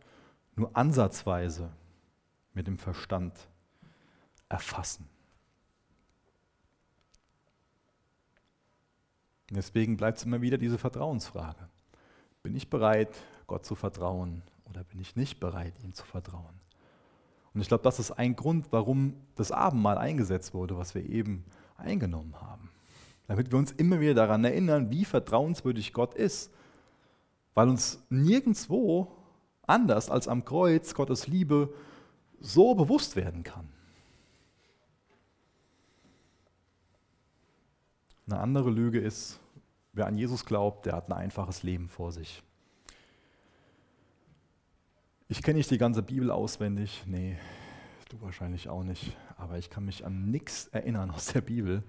nur 0.56 0.76
ansatzweise 0.76 1.72
mit 2.52 2.66
dem 2.66 2.78
Verstand 2.78 3.48
erfassen. 4.48 5.08
Und 9.48 9.56
deswegen 9.56 9.96
bleibt 9.96 10.18
es 10.18 10.24
immer 10.24 10.40
wieder 10.40 10.58
diese 10.58 10.78
Vertrauensfrage. 10.78 11.68
Bin 12.42 12.54
ich 12.54 12.70
bereit, 12.70 13.16
Gott 13.46 13.66
zu 13.66 13.74
vertrauen 13.74 14.42
oder 14.64 14.84
bin 14.84 15.00
ich 15.00 15.16
nicht 15.16 15.40
bereit, 15.40 15.74
ihm 15.82 15.92
zu 15.92 16.04
vertrauen? 16.04 16.59
Und 17.54 17.60
ich 17.60 17.68
glaube, 17.68 17.82
das 17.82 17.98
ist 17.98 18.12
ein 18.12 18.36
Grund, 18.36 18.66
warum 18.70 19.14
das 19.34 19.50
Abendmahl 19.50 19.98
eingesetzt 19.98 20.54
wurde, 20.54 20.76
was 20.76 20.94
wir 20.94 21.08
eben 21.08 21.44
eingenommen 21.76 22.40
haben. 22.40 22.70
Damit 23.26 23.50
wir 23.50 23.58
uns 23.58 23.72
immer 23.72 24.00
wieder 24.00 24.14
daran 24.14 24.44
erinnern, 24.44 24.90
wie 24.90 25.04
vertrauenswürdig 25.04 25.92
Gott 25.92 26.14
ist. 26.14 26.52
Weil 27.54 27.68
uns 27.68 28.04
nirgendwo 28.08 29.16
anders 29.66 30.10
als 30.10 30.28
am 30.28 30.44
Kreuz 30.44 30.94
Gottes 30.94 31.26
Liebe 31.26 31.72
so 32.40 32.74
bewusst 32.74 33.16
werden 33.16 33.42
kann. 33.42 33.68
Eine 38.26 38.40
andere 38.40 38.70
Lüge 38.70 39.00
ist, 39.00 39.40
wer 39.92 40.06
an 40.06 40.16
Jesus 40.16 40.44
glaubt, 40.44 40.86
der 40.86 40.94
hat 40.94 41.08
ein 41.08 41.16
einfaches 41.16 41.64
Leben 41.64 41.88
vor 41.88 42.12
sich. 42.12 42.42
Ich 45.32 45.44
kenne 45.44 45.58
nicht 45.58 45.70
die 45.70 45.78
ganze 45.78 46.02
Bibel 46.02 46.32
auswendig, 46.32 47.04
nee, 47.06 47.36
du 48.08 48.20
wahrscheinlich 48.20 48.68
auch 48.68 48.82
nicht, 48.82 49.16
aber 49.36 49.58
ich 49.58 49.70
kann 49.70 49.84
mich 49.84 50.04
an 50.04 50.28
nichts 50.28 50.66
erinnern 50.72 51.12
aus 51.12 51.26
der 51.26 51.40
Bibel, 51.40 51.84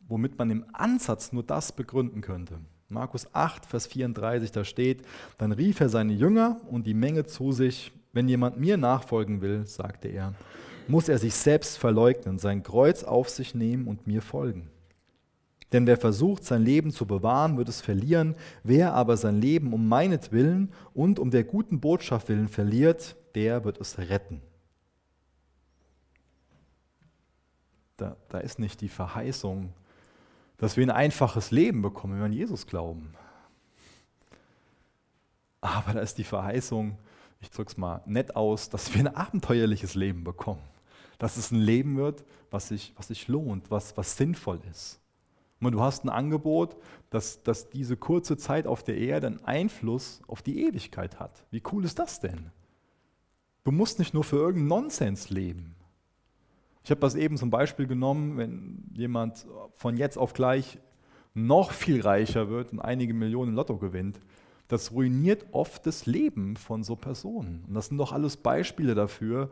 womit 0.00 0.38
man 0.38 0.50
im 0.50 0.66
Ansatz 0.74 1.32
nur 1.32 1.42
das 1.42 1.72
begründen 1.72 2.20
könnte. 2.20 2.58
Markus 2.90 3.34
8, 3.34 3.64
Vers 3.64 3.86
34, 3.86 4.52
da 4.52 4.62
steht, 4.62 5.06
dann 5.38 5.52
rief 5.52 5.80
er 5.80 5.88
seine 5.88 6.12
Jünger 6.12 6.60
und 6.70 6.86
die 6.86 6.92
Menge 6.92 7.24
zu 7.24 7.50
sich, 7.50 7.92
wenn 8.12 8.28
jemand 8.28 8.60
mir 8.60 8.76
nachfolgen 8.76 9.40
will, 9.40 9.64
sagte 9.64 10.08
er, 10.08 10.34
muss 10.86 11.08
er 11.08 11.16
sich 11.16 11.34
selbst 11.34 11.78
verleugnen, 11.78 12.38
sein 12.38 12.62
Kreuz 12.62 13.04
auf 13.04 13.30
sich 13.30 13.54
nehmen 13.54 13.88
und 13.88 14.06
mir 14.06 14.20
folgen. 14.20 14.68
Denn 15.72 15.86
wer 15.86 15.96
versucht, 15.96 16.44
sein 16.44 16.62
Leben 16.62 16.92
zu 16.92 17.06
bewahren, 17.06 17.56
wird 17.56 17.68
es 17.68 17.80
verlieren. 17.80 18.36
Wer 18.62 18.94
aber 18.94 19.16
sein 19.16 19.40
Leben 19.40 19.72
um 19.72 19.88
meinetwillen 19.88 20.72
und 20.94 21.18
um 21.18 21.30
der 21.30 21.44
guten 21.44 21.80
Botschaft 21.80 22.28
willen 22.28 22.48
verliert, 22.48 23.16
der 23.34 23.64
wird 23.64 23.80
es 23.80 23.98
retten. 23.98 24.40
Da, 27.96 28.16
da 28.28 28.38
ist 28.38 28.58
nicht 28.58 28.80
die 28.80 28.88
Verheißung, 28.88 29.72
dass 30.58 30.76
wir 30.76 30.86
ein 30.86 30.90
einfaches 30.90 31.50
Leben 31.50 31.82
bekommen, 31.82 32.14
wenn 32.14 32.20
wir 32.20 32.26
an 32.26 32.32
Jesus 32.32 32.66
glauben. 32.66 33.14
Aber 35.60 35.94
da 35.94 36.00
ist 36.00 36.18
die 36.18 36.24
Verheißung, 36.24 36.96
ich 37.40 37.50
drücke 37.50 37.72
es 37.72 37.76
mal 37.76 38.02
nett 38.06 38.36
aus, 38.36 38.70
dass 38.70 38.94
wir 38.94 39.00
ein 39.00 39.14
abenteuerliches 39.14 39.94
Leben 39.94 40.22
bekommen. 40.22 40.62
Dass 41.18 41.36
es 41.36 41.50
ein 41.50 41.60
Leben 41.60 41.96
wird, 41.96 42.24
was 42.50 42.68
sich, 42.68 42.92
was 42.96 43.08
sich 43.08 43.26
lohnt, 43.26 43.70
was, 43.70 43.96
was 43.96 44.16
sinnvoll 44.16 44.60
ist. 44.70 45.00
Und 45.60 45.72
du 45.72 45.80
hast 45.80 46.04
ein 46.04 46.10
Angebot, 46.10 46.76
dass, 47.10 47.42
dass 47.42 47.70
diese 47.70 47.96
kurze 47.96 48.36
Zeit 48.36 48.66
auf 48.66 48.82
der 48.82 48.98
Erde 48.98 49.28
einen 49.28 49.44
Einfluss 49.44 50.20
auf 50.26 50.42
die 50.42 50.64
Ewigkeit 50.64 51.18
hat. 51.18 51.46
Wie 51.50 51.62
cool 51.72 51.84
ist 51.84 51.98
das 51.98 52.20
denn? 52.20 52.50
Du 53.64 53.72
musst 53.72 53.98
nicht 53.98 54.14
nur 54.14 54.22
für 54.22 54.36
irgendeinen 54.36 54.68
Nonsens 54.68 55.30
leben. 55.30 55.74
Ich 56.84 56.90
habe 56.90 57.00
das 57.00 57.16
eben 57.16 57.36
zum 57.36 57.50
Beispiel 57.50 57.86
genommen, 57.86 58.36
wenn 58.36 58.90
jemand 58.94 59.46
von 59.74 59.96
jetzt 59.96 60.18
auf 60.18 60.34
gleich 60.34 60.78
noch 61.34 61.72
viel 61.72 62.00
reicher 62.00 62.48
wird 62.48 62.72
und 62.72 62.80
einige 62.80 63.12
Millionen 63.12 63.54
Lotto 63.54 63.76
gewinnt, 63.76 64.20
das 64.68 64.92
ruiniert 64.92 65.46
oft 65.52 65.86
das 65.86 66.06
Leben 66.06 66.56
von 66.56 66.84
so 66.84 66.96
Personen. 66.96 67.64
Und 67.66 67.74
das 67.74 67.86
sind 67.86 67.98
doch 67.98 68.12
alles 68.12 68.36
Beispiele 68.36 68.94
dafür, 68.94 69.50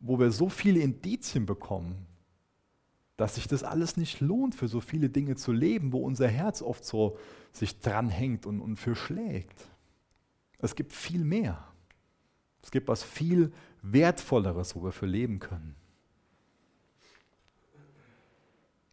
wo 0.00 0.18
wir 0.18 0.30
so 0.30 0.48
viele 0.48 0.80
Indizien 0.80 1.46
bekommen, 1.46 2.06
dass 3.20 3.34
sich 3.34 3.46
das 3.46 3.64
alles 3.64 3.98
nicht 3.98 4.20
lohnt, 4.20 4.54
für 4.54 4.66
so 4.66 4.80
viele 4.80 5.10
Dinge 5.10 5.36
zu 5.36 5.52
leben, 5.52 5.92
wo 5.92 5.98
unser 5.98 6.26
Herz 6.26 6.62
oft 6.62 6.86
so 6.86 7.18
sich 7.52 7.78
dranhängt 7.78 8.46
und, 8.46 8.62
und 8.62 8.76
für 8.76 8.96
schlägt. 8.96 9.68
Es 10.56 10.74
gibt 10.74 10.94
viel 10.94 11.22
mehr. 11.22 11.62
Es 12.62 12.70
gibt 12.70 12.88
was 12.88 13.02
viel 13.02 13.52
Wertvolleres, 13.82 14.74
wo 14.74 14.82
wir 14.84 14.92
für 14.92 15.04
leben 15.04 15.38
können. 15.38 15.76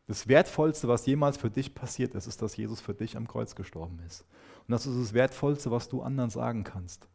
Das 0.07 0.27
Wertvollste, 0.27 0.89
was 0.89 1.05
jemals 1.05 1.37
für 1.37 1.49
dich 1.49 1.73
passiert 1.73 2.13
ist, 2.13 2.27
ist, 2.27 2.41
dass 2.41 2.57
Jesus 2.57 2.81
für 2.81 2.93
dich 2.93 3.15
am 3.15 3.29
Kreuz 3.29 3.55
gestorben 3.55 3.99
ist. 4.05 4.25
Und 4.67 4.73
das 4.73 4.85
ist 4.85 4.99
das 4.99 5.13
Wertvollste, 5.13 5.71
was 5.71 5.87
du 5.87 6.01
anderen 6.01 6.31
sagen 6.31 6.65
kannst. 6.65 7.07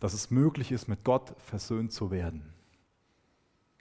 Dass 0.00 0.12
es 0.12 0.32
möglich 0.32 0.72
ist, 0.72 0.88
mit 0.88 1.04
Gott 1.04 1.36
versöhnt 1.38 1.92
zu 1.92 2.10
werden. 2.10 2.55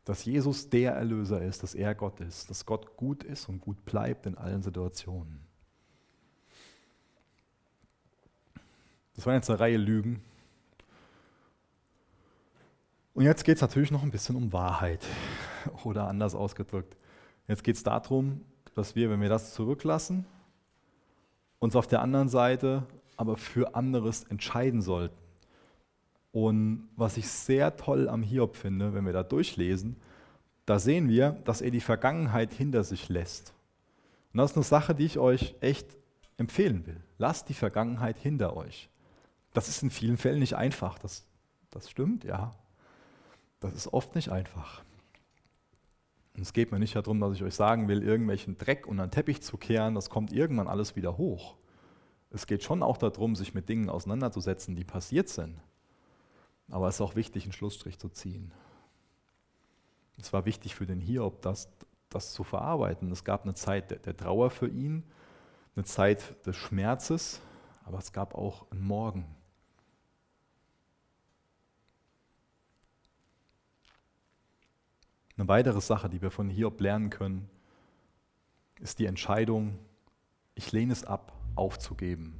Dass 0.06 0.24
Jesus 0.24 0.70
der 0.70 0.94
Erlöser 0.94 1.42
ist, 1.42 1.64
dass 1.64 1.76
er 1.76 1.96
Gott 1.96 2.20
ist, 2.20 2.50
dass 2.50 2.66
Gott 2.66 2.96
gut 2.96 3.24
ist 3.24 3.50
und 3.50 3.60
gut 3.60 3.84
bleibt 3.86 4.28
in 4.28 4.38
allen 4.38 4.62
Situationen. 4.62 5.42
Das 9.16 9.26
waren 9.26 9.36
jetzt 9.36 9.50
eine 9.50 9.60
Reihe 9.60 9.78
Lügen. 9.78 10.22
Und 13.14 13.24
jetzt 13.24 13.46
geht 13.46 13.56
es 13.56 13.62
natürlich 13.62 13.92
noch 13.92 14.04
ein 14.04 14.12
bisschen 14.12 14.36
um 14.36 14.54
Wahrheit. 14.54 15.06
Oder 15.84 16.08
anders 16.08 16.36
ausgedrückt. 16.36 16.98
Jetzt 17.48 17.64
geht 17.64 17.78
es 17.78 17.84
darum, 17.84 18.42
dass 18.76 18.96
wir, 18.96 19.10
wenn 19.10 19.22
wir 19.22 19.30
das 19.30 19.54
zurücklassen, 19.54 20.26
uns 21.60 21.76
auf 21.76 21.88
der 21.88 22.02
anderen 22.02 22.30
Seite 22.30 22.86
aber 23.18 23.38
für 23.38 23.74
anderes 23.76 24.26
entscheiden 24.26 24.82
sollten. 24.82 25.25
Und 26.36 26.90
was 26.98 27.16
ich 27.16 27.30
sehr 27.30 27.78
toll 27.78 28.10
am 28.10 28.22
Hiob 28.22 28.58
finde, 28.58 28.94
wenn 28.94 29.06
wir 29.06 29.14
da 29.14 29.24
durchlesen, 29.24 29.96
da 30.66 30.80
sehen 30.80 31.08
wir, 31.08 31.42
dass 31.46 31.62
er 31.62 31.72
die 31.72 31.80
Vergangenheit 31.80 32.52
hinter 32.52 32.84
sich 32.84 33.08
lässt. 33.08 33.54
Und 34.34 34.40
das 34.40 34.52
ist 34.52 34.58
eine 34.58 34.66
Sache, 34.66 34.94
die 34.94 35.06
ich 35.06 35.18
euch 35.18 35.56
echt 35.62 35.96
empfehlen 36.36 36.86
will. 36.88 37.02
Lasst 37.20 37.48
die 37.48 37.54
Vergangenheit 37.54 38.18
hinter 38.18 38.58
euch. 38.58 38.90
Das 39.54 39.70
ist 39.70 39.82
in 39.82 39.90
vielen 39.90 40.18
Fällen 40.18 40.40
nicht 40.40 40.58
einfach. 40.58 41.00
Das, 41.00 41.26
das 41.70 41.90
stimmt, 41.90 42.26
ja. 42.26 42.54
Das 43.62 43.74
ist 43.74 43.94
oft 43.94 44.14
nicht 44.14 44.28
einfach. 44.28 44.84
Und 46.36 46.42
es 46.42 46.52
geht 46.52 46.74
mir 46.74 46.80
nicht 46.80 46.98
darum, 46.98 47.22
dass 47.22 47.32
ich 47.32 47.44
euch 47.44 47.56
sagen 47.56 47.88
will, 47.88 48.04
irgendwelchen 48.04 48.58
Dreck 48.58 48.88
unter 48.88 49.08
den 49.08 49.12
Teppich 49.12 49.42
zu 49.42 49.56
kehren, 49.56 49.96
das 49.96 50.10
kommt 50.10 50.34
irgendwann 50.34 50.68
alles 50.68 50.98
wieder 50.98 51.18
hoch. 51.18 51.56
Es 52.30 52.46
geht 52.46 52.62
schon 52.62 52.84
auch 52.84 52.98
darum, 52.98 53.38
sich 53.38 53.54
mit 53.54 53.70
Dingen 53.70 53.90
auseinanderzusetzen, 53.90 54.76
die 54.76 54.84
passiert 54.84 55.30
sind. 55.30 55.62
Aber 56.70 56.88
es 56.88 56.96
ist 56.96 57.02
auch 57.02 57.16
wichtig, 57.16 57.44
einen 57.44 57.54
Schlussstrich 57.54 58.00
zu 58.00 58.10
ziehen. 58.10 58.52
Es 60.18 60.34
war 60.34 60.46
wichtig 60.46 60.76
für 60.76 60.86
den 60.86 61.02
Hiob, 61.02 61.42
das, 61.42 61.70
das 62.10 62.34
zu 62.34 62.44
verarbeiten. 62.44 63.12
Es 63.12 63.24
gab 63.24 63.44
eine 63.44 63.54
Zeit 63.54 63.92
der, 63.92 64.00
der 64.00 64.16
Trauer 64.16 64.50
für 64.50 64.68
ihn, 64.68 65.04
eine 65.76 65.86
Zeit 65.86 66.46
des 66.46 66.56
Schmerzes, 66.56 67.42
aber 67.84 68.00
es 68.00 68.12
gab 68.12 68.34
auch 68.34 68.70
einen 68.72 68.82
Morgen. 68.82 69.26
Eine 75.38 75.48
weitere 75.50 75.82
Sache, 75.82 76.10
die 76.10 76.22
wir 76.22 76.32
von 76.32 76.50
Hiob 76.50 76.80
lernen 76.80 77.10
können, 77.10 77.50
ist 78.80 79.00
die 79.00 79.06
Entscheidung, 79.06 79.78
ich 80.56 80.72
lehne 80.72 80.94
es 80.94 81.04
ab, 81.04 81.34
aufzugeben. 81.56 82.40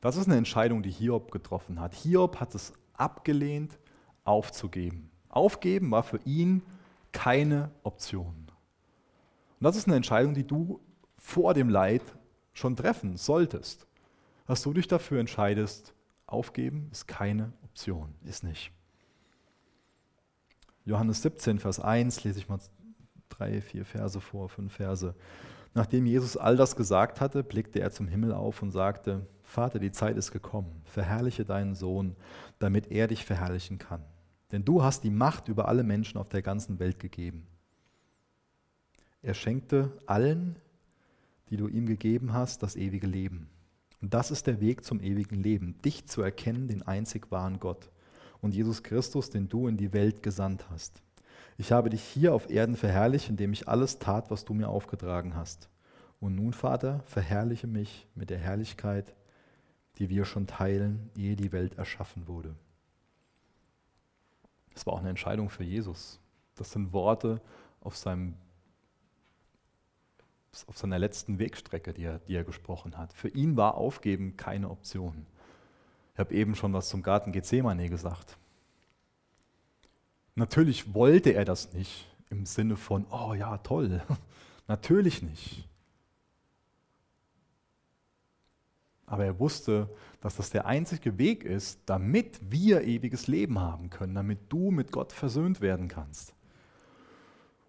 Das 0.00 0.16
ist 0.16 0.26
eine 0.26 0.36
Entscheidung, 0.36 0.82
die 0.82 0.90
Hiob 0.90 1.30
getroffen 1.30 1.80
hat. 1.80 1.94
Hiob 1.94 2.38
hat 2.38 2.54
es 2.54 2.72
abgelehnt, 2.98 3.78
aufzugeben. 4.24 5.10
Aufgeben 5.28 5.90
war 5.90 6.02
für 6.02 6.20
ihn 6.24 6.62
keine 7.12 7.70
Option. 7.82 8.34
Und 9.60 9.64
das 9.64 9.76
ist 9.76 9.86
eine 9.86 9.96
Entscheidung, 9.96 10.34
die 10.34 10.46
du 10.46 10.80
vor 11.16 11.54
dem 11.54 11.68
Leid 11.68 12.02
schon 12.52 12.76
treffen 12.76 13.16
solltest. 13.16 13.86
Dass 14.46 14.62
du 14.62 14.72
dich 14.72 14.88
dafür 14.88 15.20
entscheidest, 15.20 15.94
aufgeben 16.26 16.88
ist 16.92 17.06
keine 17.06 17.52
Option, 17.64 18.14
ist 18.24 18.44
nicht. 18.44 18.72
Johannes 20.84 21.22
17, 21.22 21.58
Vers 21.58 21.80
1, 21.80 22.24
lese 22.24 22.38
ich 22.38 22.48
mal 22.48 22.58
drei, 23.28 23.60
vier 23.60 23.84
Verse 23.84 24.20
vor, 24.20 24.48
fünf 24.48 24.72
Verse. 24.74 25.14
Nachdem 25.74 26.06
Jesus 26.06 26.36
all 26.36 26.56
das 26.56 26.76
gesagt 26.76 27.20
hatte, 27.20 27.44
blickte 27.44 27.80
er 27.80 27.90
zum 27.90 28.08
Himmel 28.08 28.32
auf 28.32 28.62
und 28.62 28.70
sagte, 28.70 29.26
Vater, 29.48 29.78
die 29.78 29.92
Zeit 29.92 30.18
ist 30.18 30.30
gekommen, 30.30 30.82
verherrliche 30.84 31.44
deinen 31.44 31.74
Sohn, 31.74 32.14
damit 32.58 32.90
er 32.90 33.06
dich 33.06 33.24
verherrlichen 33.24 33.78
kann. 33.78 34.04
Denn 34.52 34.62
du 34.62 34.82
hast 34.82 35.04
die 35.04 35.10
Macht 35.10 35.48
über 35.48 35.68
alle 35.68 35.82
Menschen 35.82 36.18
auf 36.18 36.28
der 36.28 36.42
ganzen 36.42 36.78
Welt 36.78 36.98
gegeben. 36.98 37.46
Er 39.22 39.32
schenkte 39.32 39.90
allen, 40.04 40.56
die 41.48 41.56
du 41.56 41.66
ihm 41.66 41.86
gegeben 41.86 42.34
hast, 42.34 42.62
das 42.62 42.76
ewige 42.76 43.06
Leben. 43.06 43.48
Und 44.02 44.12
das 44.12 44.30
ist 44.30 44.46
der 44.46 44.60
Weg 44.60 44.84
zum 44.84 45.00
ewigen 45.00 45.42
Leben, 45.42 45.76
dich 45.82 46.06
zu 46.06 46.20
erkennen, 46.20 46.68
den 46.68 46.82
einzig 46.82 47.30
wahren 47.30 47.58
Gott 47.58 47.90
und 48.42 48.54
Jesus 48.54 48.82
Christus, 48.82 49.30
den 49.30 49.48
du 49.48 49.66
in 49.66 49.78
die 49.78 49.94
Welt 49.94 50.22
gesandt 50.22 50.66
hast. 50.70 51.02
Ich 51.56 51.72
habe 51.72 51.88
dich 51.88 52.02
hier 52.02 52.34
auf 52.34 52.50
Erden 52.50 52.76
verherrlicht, 52.76 53.30
indem 53.30 53.54
ich 53.54 53.66
alles 53.66 53.98
tat, 53.98 54.30
was 54.30 54.44
du 54.44 54.52
mir 54.52 54.68
aufgetragen 54.68 55.34
hast. 55.34 55.70
Und 56.20 56.36
nun, 56.36 56.52
Vater, 56.52 57.00
verherrliche 57.06 57.66
mich 57.66 58.06
mit 58.14 58.28
der 58.28 58.38
Herrlichkeit, 58.38 59.14
die 59.98 60.08
wir 60.08 60.24
schon 60.24 60.46
teilen, 60.46 61.10
ehe 61.16 61.36
die 61.36 61.52
Welt 61.52 61.76
erschaffen 61.76 62.26
wurde. 62.26 62.54
Das 64.74 64.86
war 64.86 64.94
auch 64.94 65.00
eine 65.00 65.10
Entscheidung 65.10 65.50
für 65.50 65.64
Jesus. 65.64 66.20
Das 66.54 66.70
sind 66.70 66.92
Worte 66.92 67.40
auf, 67.80 67.96
seinem, 67.96 68.34
auf 70.66 70.78
seiner 70.78 70.98
letzten 70.98 71.38
Wegstrecke, 71.38 71.92
die 71.92 72.04
er, 72.04 72.20
die 72.20 72.34
er 72.34 72.44
gesprochen 72.44 72.96
hat. 72.96 73.12
Für 73.12 73.28
ihn 73.28 73.56
war 73.56 73.74
Aufgeben 73.74 74.36
keine 74.36 74.70
Option. 74.70 75.26
Ich 76.14 76.20
habe 76.20 76.34
eben 76.34 76.54
schon 76.54 76.72
was 76.72 76.88
zum 76.88 77.02
Garten 77.02 77.32
Gethsemane 77.32 77.88
gesagt. 77.88 78.36
Natürlich 80.34 80.94
wollte 80.94 81.30
er 81.30 81.44
das 81.44 81.72
nicht 81.72 82.06
im 82.30 82.46
Sinne 82.46 82.76
von, 82.76 83.06
oh 83.10 83.34
ja, 83.34 83.58
toll. 83.58 84.02
Natürlich 84.68 85.22
nicht. 85.22 85.68
Aber 89.08 89.24
er 89.24 89.38
wusste, 89.38 89.88
dass 90.20 90.36
das 90.36 90.50
der 90.50 90.66
einzige 90.66 91.18
Weg 91.18 91.44
ist, 91.44 91.80
damit 91.86 92.38
wir 92.42 92.82
ewiges 92.82 93.26
Leben 93.26 93.58
haben 93.58 93.90
können, 93.90 94.14
damit 94.14 94.52
du 94.52 94.70
mit 94.70 94.92
Gott 94.92 95.12
versöhnt 95.12 95.60
werden 95.60 95.88
kannst. 95.88 96.34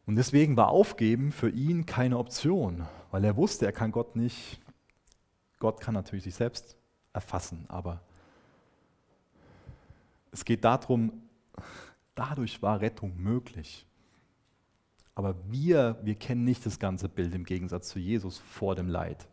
Und 0.05 0.15
deswegen 0.15 0.57
war 0.57 0.69
Aufgeben 0.69 1.31
für 1.31 1.49
ihn 1.49 1.85
keine 1.85 2.17
Option, 2.17 2.87
weil 3.11 3.23
er 3.23 3.37
wusste, 3.37 3.65
er 3.65 3.71
kann 3.71 3.91
Gott 3.91 4.15
nicht, 4.15 4.59
Gott 5.59 5.79
kann 5.81 5.93
natürlich 5.93 6.23
sich 6.23 6.35
selbst 6.35 6.75
erfassen, 7.13 7.65
aber 7.67 8.01
es 10.31 10.45
geht 10.45 10.63
darum, 10.63 11.11
dadurch 12.15 12.61
war 12.61 12.81
Rettung 12.81 13.15
möglich. 13.17 13.85
Aber 15.15 15.35
wir, 15.49 15.99
wir 16.01 16.15
kennen 16.15 16.43
nicht 16.43 16.65
das 16.65 16.79
ganze 16.79 17.09
Bild 17.09 17.33
im 17.33 17.43
Gegensatz 17.43 17.89
zu 17.89 17.99
Jesus 17.99 18.37
vor 18.37 18.75
dem 18.75 18.87
Leid. 18.87 19.27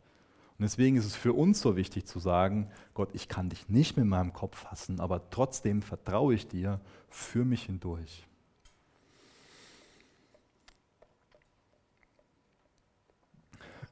Und 0.58 0.62
deswegen 0.62 0.96
ist 0.96 1.04
es 1.04 1.14
für 1.14 1.34
uns 1.34 1.60
so 1.60 1.76
wichtig 1.76 2.06
zu 2.06 2.18
sagen, 2.18 2.70
Gott, 2.94 3.10
ich 3.12 3.28
kann 3.28 3.50
dich 3.50 3.68
nicht 3.68 3.98
mit 3.98 4.06
meinem 4.06 4.32
Kopf 4.32 4.60
fassen, 4.60 5.00
aber 5.00 5.28
trotzdem 5.28 5.82
vertraue 5.82 6.34
ich 6.34 6.48
dir, 6.48 6.80
für 7.10 7.44
mich 7.44 7.64
hindurch. 7.64 8.26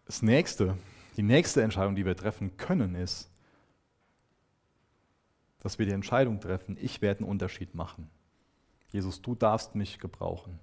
Das 0.07 0.23
nächste, 0.23 0.79
die 1.17 1.23
nächste 1.23 1.63
Entscheidung, 1.63 1.95
die 1.95 2.07
wir 2.07 2.17
treffen 2.17 2.57
können, 2.57 2.95
ist, 2.95 3.31
dass 5.61 5.79
wir 5.79 5.87
die 5.87 5.93
Entscheidung 5.93 6.41
treffen, 6.41 6.77
ich 6.81 7.03
werde 7.03 7.21
einen 7.21 7.31
Unterschied 7.31 7.75
machen. 7.75 8.11
Jesus, 8.89 9.21
du 9.21 9.35
darfst 9.35 9.75
mich 9.75 9.99
gebrauchen. 9.99 10.61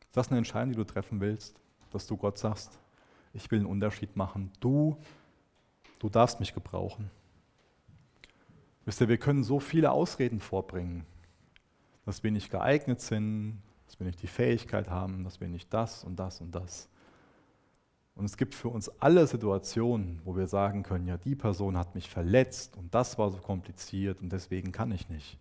Ist 0.00 0.16
das 0.16 0.28
eine 0.28 0.38
Entscheidung, 0.38 0.70
die 0.70 0.76
du 0.76 0.84
treffen 0.84 1.20
willst, 1.20 1.60
dass 1.90 2.06
du 2.06 2.16
Gott 2.16 2.38
sagst, 2.38 2.78
ich 3.32 3.50
will 3.50 3.60
einen 3.60 3.66
Unterschied 3.66 4.16
machen, 4.16 4.50
du, 4.60 4.96
du 5.98 6.08
darfst 6.08 6.40
mich 6.40 6.54
gebrauchen. 6.54 7.10
Wisst 8.84 9.00
ihr, 9.00 9.08
wir 9.08 9.18
können 9.18 9.44
so 9.44 9.60
viele 9.60 9.92
Ausreden 9.92 10.40
vorbringen, 10.40 11.06
dass 12.04 12.22
wir 12.24 12.30
nicht 12.30 12.50
geeignet 12.50 13.00
sind, 13.00 13.62
dass 13.86 14.00
wir 14.00 14.06
nicht 14.06 14.22
die 14.22 14.26
Fähigkeit 14.26 14.88
haben, 14.88 15.24
dass 15.24 15.40
wir 15.40 15.48
nicht 15.48 15.72
das 15.72 16.04
und 16.04 16.16
das 16.16 16.40
und 16.40 16.54
das. 16.54 16.88
Und 18.14 18.24
es 18.24 18.36
gibt 18.36 18.54
für 18.54 18.68
uns 18.68 18.88
alle 19.00 19.26
Situationen, 19.26 20.20
wo 20.24 20.36
wir 20.36 20.46
sagen 20.46 20.82
können, 20.82 21.06
ja, 21.06 21.16
die 21.16 21.34
Person 21.34 21.76
hat 21.76 21.94
mich 21.94 22.10
verletzt 22.10 22.76
und 22.76 22.94
das 22.94 23.18
war 23.18 23.30
so 23.30 23.38
kompliziert 23.38 24.20
und 24.20 24.30
deswegen 24.30 24.72
kann 24.72 24.92
ich 24.92 25.08
nicht. 25.08 25.38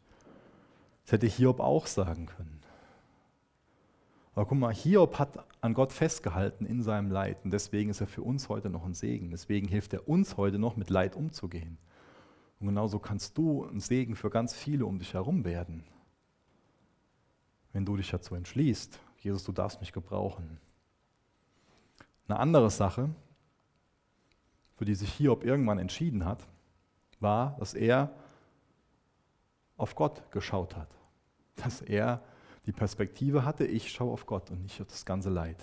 Das 1.04 1.13
hätte 1.13 1.28
Hiob 1.28 1.60
auch 1.60 1.88
sagen 1.88 2.28
können. 2.28 2.62
Aber 4.39 4.47
guck 4.47 4.58
mal, 4.58 4.73
Hiob 4.73 5.19
hat 5.19 5.45
an 5.60 5.73
Gott 5.73 5.91
festgehalten 5.91 6.65
in 6.65 6.82
seinem 6.82 7.12
Leid 7.12 7.43
und 7.43 7.52
deswegen 7.52 7.89
ist 7.89 7.99
er 7.99 8.08
für 8.08 8.21
uns 8.21 8.47
heute 8.47 8.69
noch 8.69 8.86
ein 8.86 8.93
Segen. 8.93 9.32
Deswegen 9.32 9.67
hilft 9.67 9.91
er 9.91 10.08
uns 10.08 10.38
heute 10.38 10.60
noch 10.60 10.78
mit 10.78 10.89
Leid 10.89 11.17
umzugehen. 11.17 11.78
Und 12.62 12.67
genauso 12.67 12.99
kannst 12.99 13.38
du 13.38 13.65
ein 13.65 13.82
Segen 13.82 14.15
für 14.15 14.30
ganz 14.30 14.54
viele 14.54 14.86
um 14.86 14.97
dich 14.97 15.13
herum 15.13 15.43
werden 15.43 15.84
wenn 17.73 17.86
du 17.86 17.97
dich 17.97 18.10
dazu 18.10 18.36
entschließt, 18.36 18.99
Jesus, 19.19 19.43
du 19.43 19.52
darfst 19.52 19.80
mich 19.80 19.91
gebrauchen. 19.91 20.60
Eine 22.28 22.39
andere 22.39 22.69
Sache, 22.69 23.10
für 24.75 24.86
die 24.86 24.95
sich 24.95 25.12
Hiob 25.13 25.43
irgendwann 25.43 25.80
entschieden 25.80 26.25
hat, 26.25 26.47
war, 27.19 27.56
dass 27.60 27.73
er 27.73 28.12
auf 29.78 29.95
Gott 29.95 30.23
geschaut 30.32 30.75
hat. 30.75 30.89
Dass 31.56 31.82
er 31.82 32.21
die 32.69 32.73
Perspektive 32.73 33.45
hatte, 33.45 33.65
ich 33.65 33.89
schaue 33.89 34.13
auf 34.13 34.27
Gott 34.27 34.51
und 34.51 34.62
nicht 34.62 34.79
auf 34.79 34.86
das 34.86 35.03
ganze 35.03 35.32
Leid. 35.32 35.58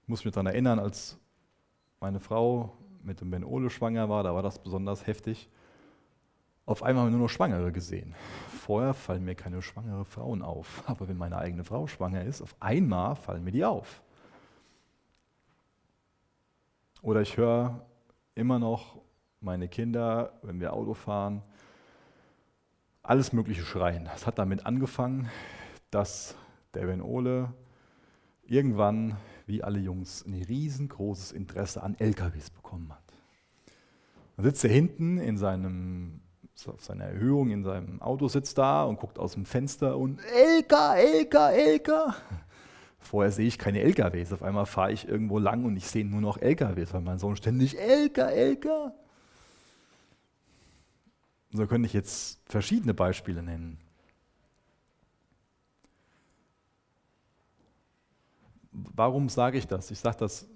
Ich 0.00 0.08
muss 0.08 0.24
mich 0.24 0.32
daran 0.32 0.46
erinnern, 0.46 0.78
als 0.78 1.18
meine 1.98 2.20
Frau 2.20 2.78
mit 3.02 3.20
dem 3.20 3.32
Ben 3.32 3.42
Ole 3.42 3.68
schwanger 3.68 4.08
war, 4.08 4.22
da 4.22 4.32
war 4.32 4.44
das 4.44 4.60
besonders 4.60 5.08
heftig. 5.08 5.50
Auf 6.66 6.84
einmal 6.84 7.02
haben 7.02 7.10
wir 7.10 7.18
nur 7.18 7.26
noch 7.26 7.34
Schwangere 7.34 7.72
gesehen. 7.72 8.14
Vorher 8.60 8.94
fallen 8.94 9.24
mir 9.24 9.34
keine 9.34 9.60
schwangere 9.60 10.04
Frauen 10.04 10.40
auf. 10.40 10.84
Aber 10.86 11.08
wenn 11.08 11.18
meine 11.18 11.36
eigene 11.36 11.64
Frau 11.64 11.88
schwanger 11.88 12.22
ist, 12.22 12.40
auf 12.40 12.54
einmal 12.60 13.16
fallen 13.16 13.42
mir 13.42 13.50
die 13.50 13.64
auf. 13.64 14.02
Oder 17.02 17.22
ich 17.22 17.36
höre 17.36 17.84
immer 18.36 18.60
noch 18.60 19.00
meine 19.40 19.66
Kinder, 19.66 20.38
wenn 20.42 20.60
wir 20.60 20.74
Auto 20.74 20.94
fahren, 20.94 21.42
alles 23.04 23.32
Mögliche 23.32 23.62
schreien. 23.62 24.08
Es 24.14 24.26
hat 24.26 24.38
damit 24.38 24.66
angefangen, 24.66 25.30
dass 25.90 26.34
der 26.72 26.86
Ben 26.86 27.02
Ole 27.02 27.52
irgendwann, 28.46 29.16
wie 29.46 29.62
alle 29.62 29.78
Jungs, 29.78 30.24
ein 30.26 30.34
riesengroßes 30.34 31.32
Interesse 31.32 31.82
an 31.82 31.94
LKWs 31.98 32.50
bekommen 32.50 32.90
hat. 32.90 33.04
Dann 34.36 34.46
sitzt 34.46 34.64
er 34.64 34.70
hinten 34.70 35.18
in 35.18 35.38
seinem 35.38 36.20
auf 36.66 36.84
seiner 36.84 37.04
Erhöhung 37.04 37.50
in 37.50 37.64
seinem 37.64 38.00
Auto 38.00 38.28
sitzt 38.28 38.56
da 38.58 38.84
und 38.84 38.98
guckt 38.98 39.18
aus 39.18 39.32
dem 39.32 39.44
Fenster 39.44 39.98
und 39.98 40.20
Elka, 40.32 40.94
Elka, 40.94 41.50
Elka. 41.50 42.14
Vorher 43.00 43.32
sehe 43.32 43.48
ich 43.48 43.58
keine 43.58 43.80
LKWs. 43.82 44.32
Auf 44.32 44.42
einmal 44.42 44.64
fahre 44.64 44.92
ich 44.92 45.06
irgendwo 45.06 45.38
lang 45.38 45.64
und 45.64 45.76
ich 45.76 45.88
sehe 45.88 46.06
nur 46.06 46.20
noch 46.20 46.40
LKWs, 46.40 46.94
weil 46.94 47.02
mein 47.02 47.18
Sohn 47.18 47.36
ständig 47.36 47.78
Elka, 47.78 48.28
Elka. 48.28 48.94
So 51.56 51.68
könnte 51.68 51.86
ich 51.86 51.92
jetzt 51.92 52.40
verschiedene 52.46 52.94
Beispiele 52.94 53.40
nennen. 53.40 53.78
Warum 58.72 59.28
sage 59.28 59.58
ich 59.58 59.68
das? 59.68 59.88
Ich 59.92 60.00
sage 60.00 60.16
das, 60.18 60.48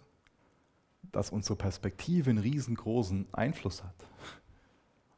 dass 1.13 1.31
unsere 1.31 1.55
Perspektive 1.55 2.31
einen 2.31 2.41
riesengroßen 2.41 3.29
Einfluss 3.31 3.85
hat. 3.85 3.95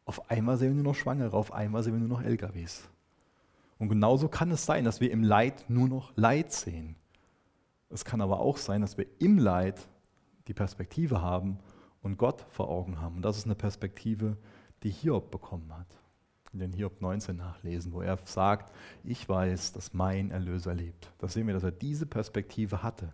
Auf 0.04 0.30
einmal 0.30 0.58
sehen 0.58 0.68
wir 0.68 0.82
nur 0.82 0.92
noch 0.92 1.00
Schwangere, 1.00 1.34
auf 1.34 1.50
einmal 1.50 1.82
sehen 1.82 1.94
wir 1.94 2.00
nur 2.00 2.18
noch 2.18 2.22
LKWs. 2.22 2.86
Und 3.78 3.88
genauso 3.88 4.28
kann 4.28 4.50
es 4.50 4.66
sein, 4.66 4.84
dass 4.84 5.00
wir 5.00 5.10
im 5.10 5.24
Leid 5.24 5.64
nur 5.70 5.88
noch 5.88 6.12
Leid 6.14 6.52
sehen. 6.52 6.94
Es 7.88 8.04
kann 8.04 8.20
aber 8.20 8.40
auch 8.40 8.58
sein, 8.58 8.82
dass 8.82 8.98
wir 8.98 9.06
im 9.18 9.38
Leid 9.38 9.88
die 10.46 10.54
Perspektive 10.54 11.22
haben 11.22 11.58
und 12.02 12.18
Gott 12.18 12.44
vor 12.50 12.68
Augen 12.68 13.00
haben. 13.00 13.16
Und 13.16 13.22
das 13.22 13.38
ist 13.38 13.46
eine 13.46 13.54
Perspektive, 13.54 14.36
die 14.82 14.90
Hiob 14.90 15.30
bekommen 15.30 15.72
hat. 15.76 15.86
In 16.52 16.58
den 16.58 16.72
Hiob 16.72 17.00
19 17.00 17.36
nachlesen, 17.36 17.92
wo 17.92 18.02
er 18.02 18.18
sagt, 18.24 18.74
ich 19.04 19.28
weiß, 19.28 19.72
dass 19.72 19.94
mein 19.94 20.30
Erlöser 20.30 20.74
lebt. 20.74 21.12
Da 21.18 21.28
sehen 21.28 21.46
wir, 21.46 21.54
dass 21.54 21.62
er 21.62 21.70
diese 21.70 22.06
Perspektive 22.06 22.82
hatte. 22.82 23.12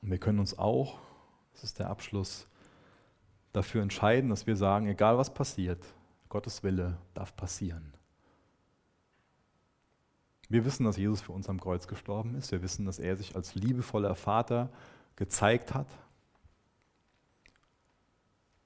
Und 0.00 0.10
wir 0.10 0.18
können 0.18 0.40
uns 0.40 0.58
auch 0.58 0.98
das 1.62 1.70
ist 1.70 1.78
der 1.78 1.90
Abschluss, 1.90 2.48
dafür 3.52 3.82
entscheiden, 3.82 4.30
dass 4.30 4.48
wir 4.48 4.56
sagen, 4.56 4.88
egal 4.88 5.16
was 5.16 5.32
passiert, 5.32 5.84
Gottes 6.28 6.64
Wille 6.64 6.98
darf 7.14 7.36
passieren. 7.36 7.92
Wir 10.48 10.64
wissen, 10.64 10.84
dass 10.84 10.96
Jesus 10.96 11.20
für 11.20 11.30
uns 11.30 11.48
am 11.48 11.60
Kreuz 11.60 11.86
gestorben 11.86 12.34
ist. 12.34 12.50
Wir 12.50 12.62
wissen, 12.62 12.84
dass 12.84 12.98
er 12.98 13.16
sich 13.16 13.36
als 13.36 13.54
liebevoller 13.54 14.16
Vater 14.16 14.70
gezeigt 15.14 15.72
hat. 15.72 15.86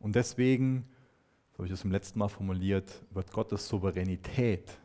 Und 0.06 0.14
deswegen, 0.14 0.88
so 1.50 1.58
habe 1.58 1.66
ich 1.66 1.72
es 1.72 1.82
im 1.82 1.90
letzten 1.90 2.20
Mal 2.20 2.28
formuliert, 2.28 3.02
wird 3.10 3.32
Gottes 3.32 3.66
Souveränität 3.66 4.78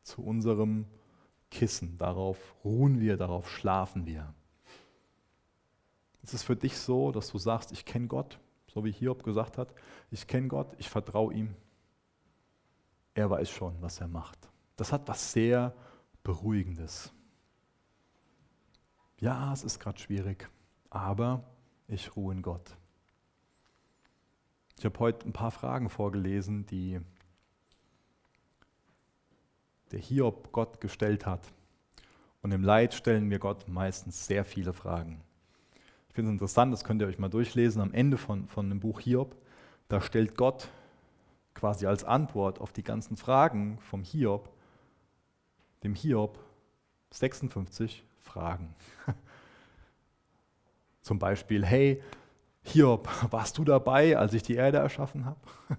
zu 0.00 0.24
unserem 0.24 0.86
Kissen. 1.50 1.98
Darauf 1.98 2.38
ruhen 2.64 2.98
wir, 2.98 3.18
darauf 3.18 3.50
schlafen 3.50 4.06
wir. 4.06 4.32
Ist 6.22 6.32
es 6.32 6.42
für 6.42 6.56
dich 6.56 6.78
so, 6.78 7.12
dass 7.12 7.30
du 7.30 7.36
sagst, 7.36 7.70
ich 7.70 7.84
kenne 7.84 8.06
Gott, 8.06 8.40
so 8.66 8.82
wie 8.82 8.92
Hiob 8.92 9.24
gesagt 9.24 9.58
hat, 9.58 9.74
ich 10.10 10.26
kenne 10.26 10.48
Gott, 10.48 10.74
ich 10.78 10.88
vertraue 10.88 11.34
ihm. 11.34 11.54
Er 13.12 13.28
weiß 13.28 13.50
schon, 13.50 13.76
was 13.82 14.00
er 14.00 14.08
macht. 14.08 14.48
Das 14.76 14.90
hat 14.90 15.06
was 15.06 15.34
sehr 15.34 15.74
Beruhigendes. 16.22 17.12
Ja, 19.20 19.52
es 19.52 19.64
ist 19.64 19.80
gerade 19.80 19.98
schwierig, 19.98 20.48
aber 20.88 21.44
ich 21.88 22.16
ruhe 22.16 22.32
in 22.32 22.40
Gott. 22.40 22.74
Ich 24.82 24.84
habe 24.84 24.98
heute 24.98 25.28
ein 25.28 25.32
paar 25.32 25.52
Fragen 25.52 25.88
vorgelesen, 25.88 26.66
die 26.66 26.98
der 29.92 30.00
Hiob 30.00 30.50
Gott 30.50 30.80
gestellt 30.80 31.24
hat. 31.24 31.52
Und 32.42 32.50
im 32.50 32.64
Leid 32.64 32.92
stellen 32.92 33.30
wir 33.30 33.38
Gott 33.38 33.68
meistens 33.68 34.26
sehr 34.26 34.44
viele 34.44 34.72
Fragen. 34.72 35.20
Ich 36.08 36.16
finde 36.16 36.30
es 36.30 36.32
interessant, 36.32 36.72
das 36.72 36.82
könnt 36.82 37.00
ihr 37.00 37.06
euch 37.06 37.20
mal 37.20 37.28
durchlesen 37.28 37.80
am 37.80 37.94
Ende 37.94 38.18
von, 38.18 38.48
von 38.48 38.68
dem 38.68 38.80
Buch 38.80 38.98
Hiob. 38.98 39.36
Da 39.86 40.00
stellt 40.00 40.36
Gott 40.36 40.68
quasi 41.54 41.86
als 41.86 42.02
Antwort 42.02 42.60
auf 42.60 42.72
die 42.72 42.82
ganzen 42.82 43.16
Fragen 43.16 43.78
vom 43.78 44.02
Hiob, 44.02 44.50
dem 45.84 45.94
Hiob 45.94 46.40
56 47.12 48.02
Fragen. 48.20 48.74
Zum 51.02 51.20
Beispiel, 51.20 51.64
hey, 51.64 52.02
Hiob, 52.64 53.08
warst 53.30 53.58
du 53.58 53.64
dabei, 53.64 54.16
als 54.16 54.34
ich 54.34 54.42
die 54.42 54.54
Erde 54.54 54.78
erschaffen 54.78 55.24
habe? 55.24 55.40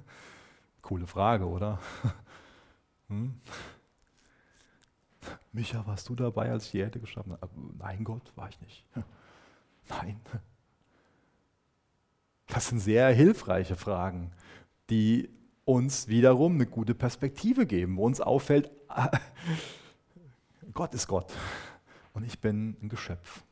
Coole 0.81 1.07
Frage, 1.07 1.47
oder? 1.47 1.79
Hm? 3.09 3.33
Micha, 5.51 5.85
warst 5.85 6.07
du 6.07 6.15
dabei, 6.15 6.49
als 6.49 6.65
ich 6.65 6.71
die 6.71 6.79
Erde 6.79 7.01
geschaffen 7.01 7.33
habe? 7.33 7.49
Nein, 7.77 8.05
Gott, 8.05 8.31
war 8.37 8.47
ich 8.47 8.59
nicht. 8.61 8.85
Nein. 9.89 10.21
Das 12.47 12.67
sind 12.67 12.79
sehr 12.79 13.09
hilfreiche 13.09 13.75
Fragen, 13.75 14.31
die 14.89 15.29
uns 15.65 16.07
wiederum 16.07 16.55
eine 16.55 16.65
gute 16.65 16.95
Perspektive 16.95 17.65
geben, 17.65 17.97
wo 17.97 18.05
uns 18.05 18.21
auffällt, 18.21 18.71
Gott 20.73 20.93
ist 20.93 21.07
Gott 21.07 21.33
und 22.13 22.23
ich 22.23 22.39
bin 22.39 22.77
ein 22.81 22.89
Geschöpf. 22.89 23.43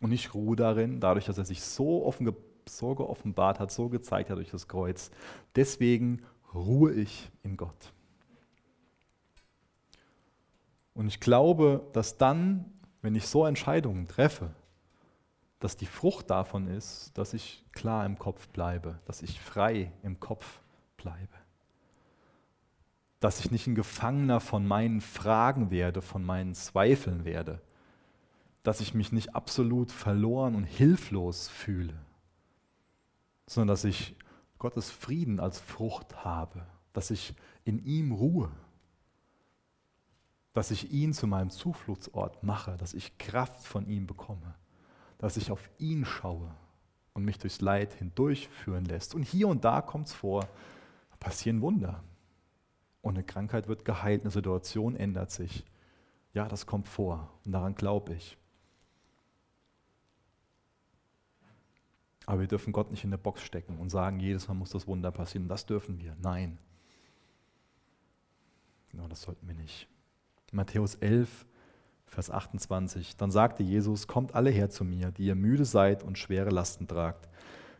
Und 0.00 0.12
ich 0.12 0.34
ruhe 0.34 0.56
darin, 0.56 1.00
dadurch, 1.00 1.26
dass 1.26 1.38
er 1.38 1.44
sich 1.44 1.62
so, 1.62 2.04
offen, 2.04 2.32
so 2.68 2.94
geoffenbart 2.94 3.60
hat, 3.60 3.70
so 3.70 3.88
gezeigt 3.88 4.30
hat 4.30 4.36
durch 4.36 4.50
das 4.50 4.68
Kreuz. 4.68 5.10
Deswegen 5.54 6.22
ruhe 6.54 6.92
ich 6.92 7.30
in 7.42 7.56
Gott. 7.56 7.92
Und 10.94 11.08
ich 11.08 11.20
glaube, 11.20 11.86
dass 11.92 12.16
dann, 12.16 12.64
wenn 13.02 13.14
ich 13.14 13.26
so 13.26 13.44
Entscheidungen 13.44 14.08
treffe, 14.08 14.50
dass 15.60 15.76
die 15.76 15.86
Frucht 15.86 16.30
davon 16.30 16.68
ist, 16.68 17.16
dass 17.16 17.34
ich 17.34 17.64
klar 17.72 18.04
im 18.04 18.18
Kopf 18.18 18.48
bleibe, 18.48 18.98
dass 19.04 19.22
ich 19.22 19.40
frei 19.40 19.92
im 20.02 20.20
Kopf 20.20 20.60
bleibe. 20.96 21.28
Dass 23.20 23.40
ich 23.40 23.50
nicht 23.50 23.66
ein 23.66 23.74
Gefangener 23.74 24.40
von 24.40 24.66
meinen 24.66 25.00
Fragen 25.00 25.70
werde, 25.70 26.02
von 26.02 26.24
meinen 26.24 26.54
Zweifeln 26.54 27.24
werde. 27.24 27.60
Dass 28.62 28.80
ich 28.80 28.94
mich 28.94 29.12
nicht 29.12 29.34
absolut 29.34 29.92
verloren 29.92 30.54
und 30.54 30.64
hilflos 30.64 31.48
fühle, 31.48 31.94
sondern 33.46 33.68
dass 33.68 33.84
ich 33.84 34.16
Gottes 34.58 34.90
Frieden 34.90 35.40
als 35.40 35.60
Frucht 35.60 36.24
habe, 36.24 36.66
dass 36.92 37.10
ich 37.10 37.34
in 37.64 37.84
ihm 37.84 38.12
ruhe, 38.12 38.50
dass 40.52 40.70
ich 40.70 40.92
ihn 40.92 41.12
zu 41.12 41.26
meinem 41.26 41.50
Zufluchtsort 41.50 42.42
mache, 42.42 42.76
dass 42.76 42.94
ich 42.94 43.18
Kraft 43.18 43.62
von 43.64 43.86
ihm 43.86 44.06
bekomme 44.06 44.54
dass 45.18 45.36
ich 45.36 45.50
auf 45.50 45.70
ihn 45.78 46.04
schaue 46.04 46.54
und 47.14 47.24
mich 47.24 47.38
durchs 47.38 47.60
Leid 47.60 47.94
hindurchführen 47.94 48.84
lässt. 48.84 49.14
Und 49.14 49.22
hier 49.22 49.48
und 49.48 49.64
da 49.64 49.80
kommt 49.80 50.08
es 50.08 50.12
vor, 50.12 50.46
passieren 51.18 51.62
Wunder. 51.62 52.02
Und 53.00 53.14
eine 53.14 53.24
Krankheit 53.24 53.68
wird 53.68 53.84
geheilt, 53.84 54.22
eine 54.22 54.30
Situation 54.30 54.96
ändert 54.96 55.30
sich. 55.30 55.64
Ja, 56.34 56.48
das 56.48 56.66
kommt 56.66 56.88
vor 56.88 57.30
und 57.44 57.52
daran 57.52 57.74
glaube 57.74 58.14
ich. 58.14 58.36
Aber 62.26 62.40
wir 62.40 62.48
dürfen 62.48 62.72
Gott 62.72 62.90
nicht 62.90 63.04
in 63.04 63.10
eine 63.10 63.18
Box 63.18 63.42
stecken 63.42 63.78
und 63.78 63.88
sagen, 63.88 64.18
jedes 64.18 64.48
Mal 64.48 64.54
muss 64.54 64.70
das 64.70 64.86
Wunder 64.86 65.12
passieren. 65.12 65.48
Das 65.48 65.64
dürfen 65.64 66.00
wir. 66.00 66.16
Nein. 66.20 66.58
Genau, 68.90 69.06
das 69.06 69.22
sollten 69.22 69.46
wir 69.46 69.54
nicht. 69.54 69.88
Matthäus 70.52 70.96
11, 70.96 71.46
Vers 72.06 72.30
28. 72.30 73.16
Dann 73.16 73.30
sagte 73.30 73.62
Jesus, 73.62 74.08
kommt 74.08 74.34
alle 74.34 74.50
her 74.50 74.70
zu 74.70 74.84
mir, 74.84 75.12
die 75.12 75.26
ihr 75.26 75.34
müde 75.34 75.64
seid 75.64 76.02
und 76.02 76.18
schwere 76.18 76.50
Lasten 76.50 76.88
tragt. 76.88 77.28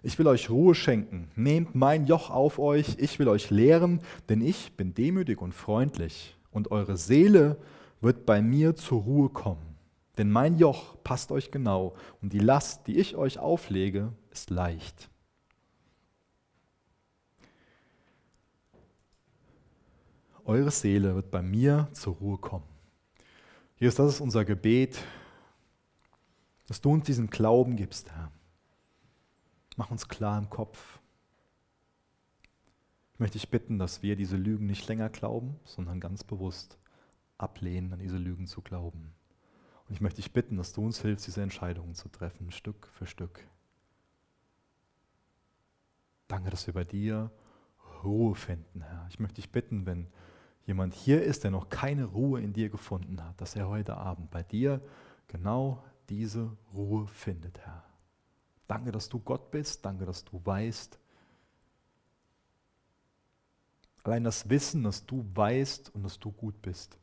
Ich 0.02 0.18
will 0.18 0.28
euch 0.28 0.50
Ruhe 0.50 0.74
schenken. 0.74 1.30
Nehmt 1.34 1.74
mein 1.74 2.06
Joch 2.06 2.30
auf 2.30 2.60
euch. 2.60 2.96
Ich 2.98 3.18
will 3.18 3.28
euch 3.28 3.50
lehren, 3.50 4.00
denn 4.28 4.40
ich 4.40 4.76
bin 4.76 4.94
demütig 4.94 5.40
und 5.40 5.52
freundlich. 5.52 6.36
Und 6.52 6.70
eure 6.70 6.96
Seele 6.96 7.56
wird 8.00 8.26
bei 8.26 8.40
mir 8.42 8.76
zur 8.76 9.02
Ruhe 9.02 9.28
kommen. 9.28 9.75
Denn 10.18 10.30
mein 10.30 10.56
Joch 10.56 10.96
passt 11.04 11.30
euch 11.30 11.50
genau 11.50 11.94
und 12.22 12.32
die 12.32 12.38
Last, 12.38 12.86
die 12.86 12.98
ich 12.98 13.16
euch 13.16 13.38
auflege, 13.38 14.12
ist 14.30 14.50
leicht. 14.50 15.10
Eure 20.44 20.70
Seele 20.70 21.14
wird 21.14 21.30
bei 21.30 21.42
mir 21.42 21.88
zur 21.92 22.14
Ruhe 22.14 22.38
kommen. 22.38 22.64
Jesus, 23.78 23.96
das 23.96 24.14
ist 24.14 24.20
unser 24.20 24.44
Gebet, 24.44 25.02
dass 26.68 26.80
du 26.80 26.92
uns 26.92 27.04
diesen 27.04 27.28
Glauben 27.28 27.76
gibst, 27.76 28.10
Herr. 28.12 28.30
Mach 29.76 29.90
uns 29.90 30.08
klar 30.08 30.38
im 30.38 30.48
Kopf. 30.48 31.00
Ich 33.12 33.20
möchte 33.20 33.38
dich 33.38 33.50
bitten, 33.50 33.78
dass 33.78 34.02
wir 34.02 34.16
diese 34.16 34.36
Lügen 34.36 34.66
nicht 34.66 34.86
länger 34.88 35.10
glauben, 35.10 35.58
sondern 35.64 36.00
ganz 36.00 36.24
bewusst 36.24 36.78
ablehnen, 37.38 37.92
an 37.92 37.98
diese 37.98 38.16
Lügen 38.16 38.46
zu 38.46 38.62
glauben. 38.62 39.12
Und 39.88 39.94
ich 39.94 40.00
möchte 40.00 40.20
dich 40.20 40.32
bitten, 40.32 40.56
dass 40.56 40.72
du 40.72 40.84
uns 40.84 41.00
hilfst, 41.00 41.26
diese 41.26 41.42
Entscheidungen 41.42 41.94
zu 41.94 42.08
treffen, 42.08 42.50
Stück 42.50 42.88
für 42.88 43.06
Stück. 43.06 43.46
Danke, 46.28 46.50
dass 46.50 46.66
wir 46.66 46.74
bei 46.74 46.84
dir 46.84 47.30
Ruhe 48.02 48.34
finden, 48.34 48.82
Herr. 48.82 49.06
Ich 49.10 49.20
möchte 49.20 49.36
dich 49.36 49.52
bitten, 49.52 49.86
wenn 49.86 50.08
jemand 50.64 50.94
hier 50.94 51.22
ist, 51.22 51.44
der 51.44 51.52
noch 51.52 51.68
keine 51.68 52.04
Ruhe 52.04 52.40
in 52.40 52.52
dir 52.52 52.68
gefunden 52.68 53.22
hat, 53.22 53.40
dass 53.40 53.54
er 53.54 53.68
heute 53.68 53.96
Abend 53.96 54.30
bei 54.30 54.42
dir 54.42 54.80
genau 55.28 55.84
diese 56.08 56.56
Ruhe 56.74 57.06
findet, 57.06 57.58
Herr. 57.60 57.84
Danke, 58.66 58.90
dass 58.90 59.08
du 59.08 59.20
Gott 59.20 59.50
bist. 59.50 59.84
Danke, 59.84 60.04
dass 60.04 60.24
du 60.24 60.40
weißt. 60.44 60.98
Allein 64.02 64.24
das 64.24 64.48
Wissen, 64.48 64.82
dass 64.82 65.04
du 65.04 65.24
weißt 65.34 65.94
und 65.94 66.02
dass 66.02 66.18
du 66.18 66.30
gut 66.30 66.60
bist, 66.62 66.98